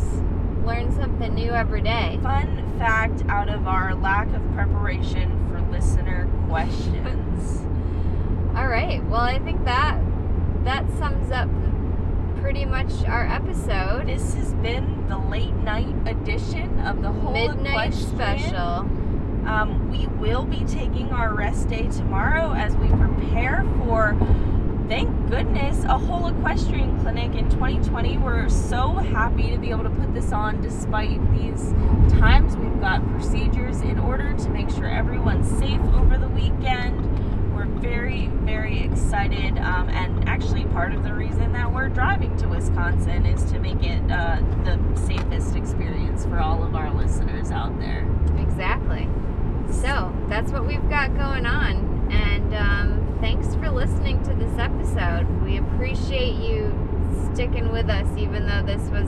[0.64, 2.18] Learn something new every day.
[2.22, 7.60] Fun fact out of our lack of preparation for listener questions.
[8.56, 9.02] All right.
[9.04, 10.00] Well, I think that
[10.64, 11.48] that sums up
[12.40, 14.06] pretty much our episode.
[14.06, 18.14] this has been the late night edition of the whole Midnight Equestrian.
[18.16, 18.88] special.
[19.48, 24.16] Um, we will be taking our rest day tomorrow as we prepare for,
[24.88, 28.18] thank goodness, a whole equestrian clinic in 2020.
[28.18, 31.72] We're so happy to be able to put this on despite these
[32.18, 32.56] times.
[32.56, 37.17] We've got procedures in order to make sure everyone's safe over the weekend.
[37.80, 43.24] Very, very excited, um, and actually, part of the reason that we're driving to Wisconsin
[43.24, 48.06] is to make it uh, the safest experience for all of our listeners out there.
[48.38, 49.08] Exactly.
[49.70, 52.10] So that's what we've got going on.
[52.10, 55.26] And um, thanks for listening to this episode.
[55.42, 56.72] We appreciate you
[57.32, 59.06] sticking with us, even though this was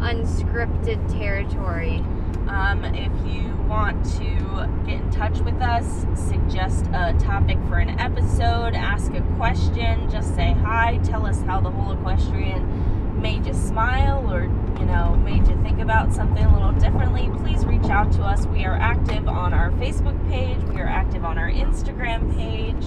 [0.00, 2.02] unscripted territory.
[2.50, 7.90] Um, if you want to get in touch with us, suggest a topic for an
[8.00, 13.54] episode, ask a question, just say hi, tell us how the whole equestrian made you
[13.54, 14.44] smile or
[14.80, 18.46] you know made you think about something a little differently, please reach out to us.
[18.46, 20.58] We are active on our Facebook page.
[20.74, 22.84] We are active on our Instagram page.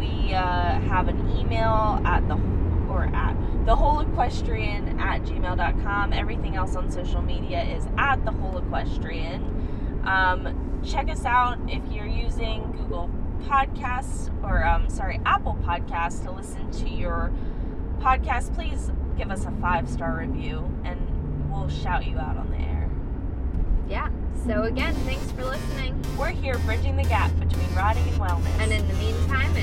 [0.00, 2.36] We uh, have an email at the
[3.70, 6.12] the whole equestrian at gmail.com.
[6.12, 10.02] Everything else on social media is at the whole equestrian.
[10.04, 13.08] Um, check us out if you're using Google
[13.44, 17.30] Podcasts or um, sorry Apple Podcasts to listen to your
[18.00, 18.52] podcast.
[18.56, 22.90] Please give us a five star review and we'll shout you out on the air.
[23.88, 24.10] Yeah.
[24.46, 25.94] So again, thanks for listening.
[26.18, 28.58] We're here bridging the gap between riding and wellness.
[28.58, 29.54] And in the meantime,